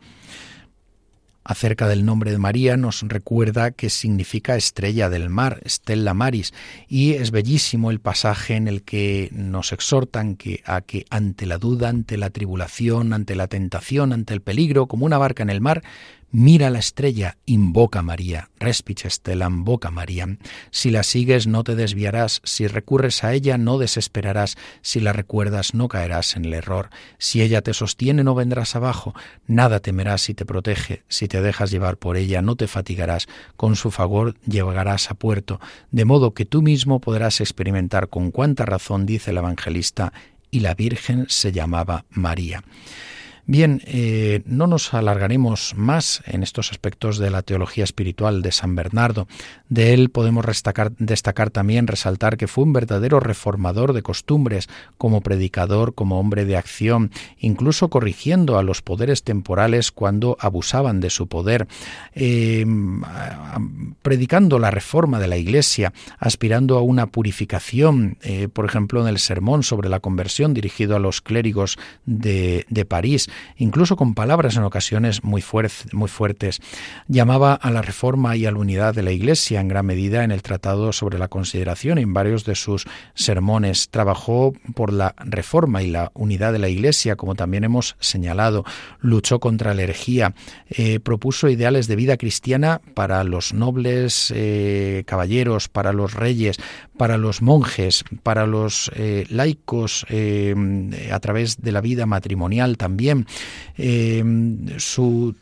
acerca 1.46 1.86
del 1.86 2.04
nombre 2.04 2.32
de 2.32 2.38
María 2.38 2.76
nos 2.76 3.02
recuerda 3.02 3.70
que 3.70 3.88
significa 3.88 4.56
estrella 4.56 5.08
del 5.08 5.30
mar, 5.30 5.62
Stella 5.64 6.12
Maris, 6.12 6.52
y 6.88 7.12
es 7.12 7.30
bellísimo 7.30 7.92
el 7.92 8.00
pasaje 8.00 8.56
en 8.56 8.66
el 8.66 8.82
que 8.82 9.28
nos 9.32 9.72
exhortan 9.72 10.34
que, 10.34 10.62
a 10.66 10.80
que 10.80 11.06
ante 11.08 11.46
la 11.46 11.58
duda, 11.58 11.88
ante 11.88 12.16
la 12.16 12.30
tribulación, 12.30 13.12
ante 13.12 13.36
la 13.36 13.46
tentación, 13.46 14.12
ante 14.12 14.34
el 14.34 14.42
peligro, 14.42 14.86
como 14.86 15.06
una 15.06 15.18
barca 15.18 15.44
en 15.44 15.50
el 15.50 15.60
mar, 15.60 15.84
Mira 16.32 16.70
la 16.70 16.80
estrella, 16.80 17.38
invoca 17.46 18.02
María, 18.02 18.50
respich 18.58 19.06
estelam, 19.06 19.64
boca 19.64 19.92
María. 19.92 20.26
Si 20.72 20.90
la 20.90 21.04
sigues 21.04 21.46
no 21.46 21.62
te 21.62 21.76
desviarás, 21.76 22.40
si 22.42 22.66
recurres 22.66 23.22
a 23.22 23.32
ella 23.32 23.58
no 23.58 23.78
desesperarás, 23.78 24.56
si 24.82 24.98
la 24.98 25.12
recuerdas 25.12 25.72
no 25.72 25.86
caerás 25.86 26.34
en 26.34 26.44
el 26.44 26.54
error, 26.54 26.90
si 27.18 27.42
ella 27.42 27.62
te 27.62 27.72
sostiene 27.72 28.24
no 28.24 28.34
vendrás 28.34 28.74
abajo, 28.74 29.14
nada 29.46 29.78
temerás 29.78 30.22
si 30.22 30.34
te 30.34 30.44
protege, 30.44 31.04
si 31.08 31.28
te 31.28 31.40
dejas 31.40 31.70
llevar 31.70 31.96
por 31.96 32.16
ella 32.16 32.42
no 32.42 32.56
te 32.56 32.66
fatigarás, 32.66 33.28
con 33.56 33.76
su 33.76 33.92
favor 33.92 34.34
llegarás 34.46 35.12
a 35.12 35.14
puerto, 35.14 35.60
de 35.92 36.04
modo 36.04 36.34
que 36.34 36.44
tú 36.44 36.60
mismo 36.60 37.00
podrás 37.00 37.40
experimentar 37.40 38.08
con 38.08 38.32
cuánta 38.32 38.66
razón 38.66 39.06
dice 39.06 39.30
el 39.30 39.38
evangelista, 39.38 40.12
y 40.50 40.60
la 40.60 40.74
Virgen 40.74 41.26
se 41.28 41.52
llamaba 41.52 42.04
María. 42.10 42.64
Bien, 43.48 43.80
eh, 43.86 44.42
no 44.44 44.66
nos 44.66 44.92
alargaremos 44.92 45.74
más 45.76 46.20
en 46.26 46.42
estos 46.42 46.72
aspectos 46.72 47.18
de 47.18 47.30
la 47.30 47.42
teología 47.42 47.84
espiritual 47.84 48.42
de 48.42 48.50
San 48.50 48.74
Bernardo. 48.74 49.28
De 49.68 49.94
él 49.94 50.10
podemos 50.10 50.44
destacar, 50.44 50.90
destacar, 50.98 51.50
también, 51.50 51.86
resaltar 51.86 52.38
que 52.38 52.48
fue 52.48 52.64
un 52.64 52.72
verdadero 52.72 53.20
reformador 53.20 53.92
de 53.92 54.02
costumbres, 54.02 54.68
como 54.98 55.20
predicador, 55.20 55.94
como 55.94 56.18
hombre 56.18 56.44
de 56.44 56.56
acción, 56.56 57.12
incluso 57.38 57.88
corrigiendo 57.88 58.58
a 58.58 58.64
los 58.64 58.82
poderes 58.82 59.22
temporales 59.22 59.92
cuando 59.92 60.36
abusaban 60.40 60.98
de 60.98 61.10
su 61.10 61.28
poder, 61.28 61.68
eh, 62.16 62.66
predicando 64.02 64.58
la 64.58 64.72
reforma 64.72 65.20
de 65.20 65.28
la 65.28 65.36
Iglesia, 65.36 65.92
aspirando 66.18 66.78
a 66.78 66.82
una 66.82 67.06
purificación, 67.06 68.18
eh, 68.22 68.48
por 68.48 68.64
ejemplo, 68.64 69.00
en 69.02 69.06
el 69.06 69.20
sermón 69.20 69.62
sobre 69.62 69.88
la 69.88 70.00
conversión 70.00 70.52
dirigido 70.52 70.96
a 70.96 70.98
los 70.98 71.20
clérigos 71.20 71.78
de, 72.06 72.66
de 72.68 72.84
París, 72.84 73.28
incluso 73.56 73.96
con 73.96 74.14
palabras 74.14 74.56
en 74.56 74.62
ocasiones 74.62 75.24
muy, 75.24 75.42
fuertes. 75.42 76.60
Llamaba 77.08 77.54
a 77.54 77.70
la 77.70 77.82
reforma 77.82 78.36
y 78.36 78.46
a 78.46 78.50
la 78.50 78.58
unidad 78.58 78.94
de 78.94 79.02
la 79.02 79.12
Iglesia 79.12 79.60
en 79.60 79.68
gran 79.68 79.86
medida 79.86 80.24
en 80.24 80.30
el 80.30 80.42
Tratado 80.42 80.92
sobre 80.92 81.18
la 81.18 81.28
Consideración 81.28 81.98
y 81.98 82.02
en 82.02 82.14
varios 82.14 82.44
de 82.44 82.54
sus 82.54 82.86
sermones. 83.14 83.88
Trabajó 83.90 84.52
por 84.74 84.92
la 84.92 85.14
reforma 85.18 85.82
y 85.82 85.90
la 85.90 86.10
unidad 86.14 86.52
de 86.52 86.58
la 86.58 86.68
Iglesia, 86.68 87.16
como 87.16 87.34
también 87.34 87.64
hemos 87.64 87.96
señalado. 88.00 88.64
Luchó 89.00 89.40
contra 89.40 89.74
la 89.74 89.82
herejía, 89.82 90.34
eh, 90.70 91.00
propuso 91.00 91.48
ideales 91.48 91.86
de 91.86 91.96
vida 91.96 92.16
cristiana 92.16 92.80
para 92.94 93.24
los 93.24 93.52
nobles 93.52 94.32
eh, 94.34 95.04
caballeros, 95.06 95.68
para 95.68 95.92
los 95.92 96.14
reyes, 96.14 96.56
para 96.96 97.18
los 97.18 97.42
monjes, 97.42 98.04
para 98.22 98.46
los 98.46 98.90
eh, 98.96 99.26
laicos 99.30 100.06
a 101.12 101.20
través 101.20 101.62
de 101.62 101.72
la 101.72 101.80
vida 101.80 102.06
matrimonial 102.06 102.76
también 102.76 103.26
eh, 103.78 104.24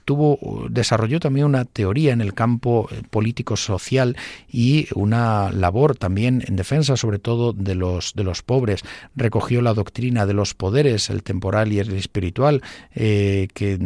tuvo, 0.05 0.67
desarrolló 0.69 1.21
también 1.21 1.47
una 1.47 1.65
teoría 1.65 2.13
en 2.13 2.21
el 2.21 2.35
campo 2.35 2.89
eh, 2.91 3.03
político-social 3.09 4.17
y 4.51 4.89
una 4.95 5.53
labor 5.53 5.97
también 5.97 6.43
en 6.47 6.57
defensa 6.57 6.97
sobre 6.97 7.19
todo 7.19 7.53
de 7.53 7.75
los, 7.75 8.15
de 8.15 8.25
los 8.25 8.43
pobres. 8.43 8.83
Recogió 9.15 9.63
la 9.63 9.75
doctrina 9.75 10.27
de 10.27 10.35
los 10.35 10.55
poderes, 10.55 11.11
el 11.11 11.23
temporal 11.23 11.73
y 11.73 11.79
el 11.79 11.93
espiritual, 11.93 12.63
eh, 12.95 13.49
que 13.55 13.79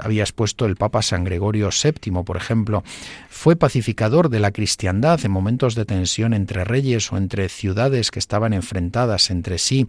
había 0.00 0.22
expuesto 0.22 0.66
el 0.66 0.76
Papa 0.76 1.02
San 1.02 1.24
Gregorio 1.24 1.70
VII, 1.70 2.22
por 2.24 2.36
ejemplo. 2.36 2.84
Fue 3.28 3.56
pacificador 3.56 4.28
de 4.28 4.40
la 4.40 4.52
cristiandad 4.52 5.20
en 5.24 5.30
momentos 5.30 5.74
de 5.74 5.84
tensión 5.84 6.34
entre 6.34 6.64
reyes 6.64 7.07
o 7.12 7.16
entre 7.16 7.48
ciudades 7.48 8.10
que 8.10 8.18
estaban 8.18 8.52
enfrentadas 8.52 9.30
entre 9.30 9.58
sí 9.58 9.86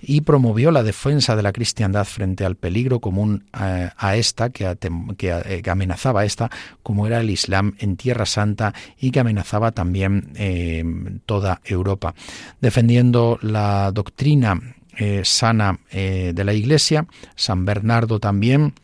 y 0.00 0.22
promovió 0.22 0.70
la 0.70 0.82
defensa 0.82 1.36
de 1.36 1.42
la 1.42 1.52
cristiandad 1.52 2.04
frente 2.04 2.44
al 2.44 2.56
peligro 2.56 3.00
común 3.00 3.44
a, 3.52 4.16
esta, 4.16 4.50
que, 4.50 4.64
eh, 4.66 5.62
que, 5.62 5.70
amenazaba 5.70 6.22
a 6.22 6.24
esta, 6.24 6.50
como 6.82 7.06
era 7.06 7.20
el 7.20 7.30
Islam 7.30 7.74
en 7.78 7.96
Tierra 7.96 8.26
Santa 8.26 8.74
y 8.98 9.10
que 9.10 9.20
amenazaba 9.20 9.72
también 9.72 10.32
eh, 10.36 10.84
toda 11.26 11.60
Europa. 11.64 12.14
Defendiendo 12.60 13.38
la 13.42 13.90
doctrina 13.92 14.60
eh, 14.96 15.22
sana 15.24 15.78
de 15.90 16.44
la 16.44 16.52
Iglesia, 16.52 17.06
San 17.34 17.64
Bernardo 17.64 18.20
también 18.20 18.74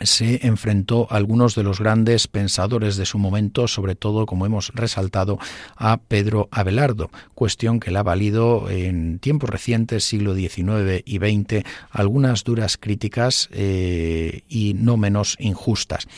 se 0.00 0.46
enfrentó 0.46 1.06
a 1.10 1.16
algunos 1.16 1.54
de 1.54 1.62
los 1.62 1.78
grandes 1.78 2.26
pensadores 2.26 2.96
de 2.96 3.06
su 3.06 3.18
momento, 3.18 3.68
sobre 3.68 3.94
todo, 3.94 4.26
como 4.26 4.46
hemos 4.46 4.70
resaltado, 4.74 5.38
a 5.76 5.98
Pedro 5.98 6.48
Abelardo, 6.50 7.10
cuestión 7.34 7.78
que 7.78 7.90
le 7.90 7.98
ha 7.98 8.02
valido 8.02 8.70
en 8.70 9.18
tiempos 9.18 9.50
recientes, 9.50 10.04
siglo 10.04 10.34
XIX 10.34 11.02
y 11.04 11.18
XX, 11.18 11.64
algunas 11.90 12.44
duras 12.44 12.76
críticas 12.78 13.48
eh, 13.52 14.42
y 14.48 14.74
no 14.74 14.96
menos 14.96 15.36
injustas 15.38 16.08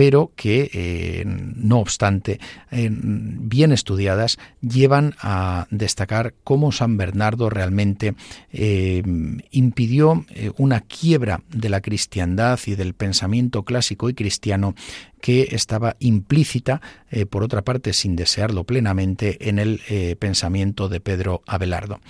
pero 0.00 0.32
que, 0.34 0.70
eh, 0.72 1.24
no 1.26 1.78
obstante, 1.78 2.40
bien 2.70 3.70
estudiadas, 3.70 4.38
llevan 4.62 5.14
a 5.20 5.66
destacar 5.70 6.32
cómo 6.42 6.72
San 6.72 6.96
Bernardo 6.96 7.50
realmente 7.50 8.14
eh, 8.50 9.02
impidió 9.50 10.24
eh, 10.30 10.52
una 10.56 10.80
quiebra 10.80 11.42
de 11.50 11.68
la 11.68 11.82
cristiandad 11.82 12.58
y 12.64 12.76
del 12.76 12.94
pensamiento 12.94 13.19
clásico 13.64 14.08
y 14.08 14.14
cristiano 14.14 14.74
que 15.20 15.48
estaba 15.52 15.96
implícita, 15.98 16.80
por 17.28 17.42
otra 17.42 17.62
parte, 17.62 17.92
sin 17.92 18.16
desearlo 18.16 18.64
plenamente, 18.64 19.48
en 19.48 19.58
el 19.58 19.80
pensamiento 20.18 20.88
de 20.88 21.00
Pedro 21.00 21.42
Abelardo. 21.46 22.00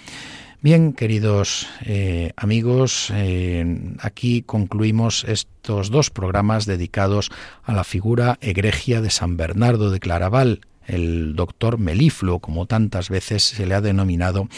Bien, 0.62 0.92
queridos 0.92 1.68
eh, 1.86 2.32
amigos, 2.36 3.10
eh, 3.14 3.94
aquí 3.98 4.42
concluimos 4.42 5.24
estos 5.24 5.90
dos 5.90 6.10
programas 6.10 6.66
dedicados 6.66 7.30
a 7.64 7.72
la 7.72 7.82
figura 7.82 8.36
egregia 8.42 9.00
de 9.00 9.08
San 9.08 9.38
Bernardo 9.38 9.90
de 9.90 10.00
Claraval, 10.00 10.60
el 10.90 11.34
doctor 11.36 11.78
Melifluo, 11.78 12.40
como 12.40 12.66
tantas 12.66 13.08
veces 13.08 13.42
se 13.42 13.66
le 13.66 13.74
ha 13.74 13.80
denominado, 13.80 14.48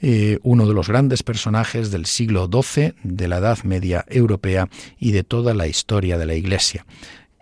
eh, 0.00 0.38
uno 0.42 0.66
de 0.66 0.74
los 0.74 0.88
grandes 0.88 1.22
personajes 1.22 1.90
del 1.90 2.06
siglo 2.06 2.48
XII, 2.50 2.94
de 3.02 3.28
la 3.28 3.38
Edad 3.38 3.58
Media 3.64 4.04
Europea 4.08 4.68
y 4.98 5.12
de 5.12 5.24
toda 5.24 5.54
la 5.54 5.66
historia 5.66 6.18
de 6.18 6.26
la 6.26 6.34
Iglesia 6.34 6.86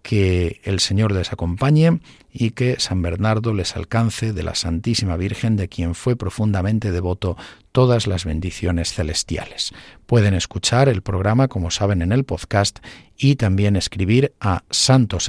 que 0.08 0.62
el 0.64 0.80
Señor 0.80 1.12
les 1.12 1.34
acompañe 1.34 2.00
y 2.32 2.52
que 2.52 2.80
San 2.80 3.02
Bernardo 3.02 3.52
les 3.52 3.76
alcance 3.76 4.32
de 4.32 4.42
la 4.42 4.54
Santísima 4.54 5.18
Virgen, 5.18 5.56
de 5.56 5.68
quien 5.68 5.94
fue 5.94 6.16
profundamente 6.16 6.92
devoto, 6.92 7.36
todas 7.72 8.06
las 8.06 8.24
bendiciones 8.24 8.94
celestiales. 8.94 9.72
Pueden 10.06 10.32
escuchar 10.32 10.88
el 10.88 11.02
programa, 11.02 11.48
como 11.48 11.70
saben, 11.70 12.00
en 12.00 12.12
el 12.12 12.24
podcast 12.24 12.78
y 13.18 13.36
también 13.36 13.76
escribir 13.76 14.32
a 14.40 14.64
santos 14.70 15.28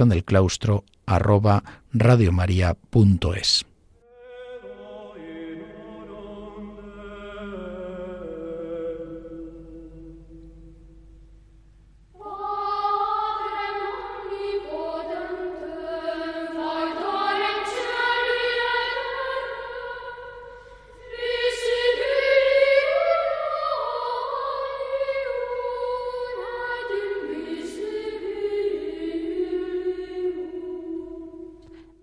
en 1.92 3.69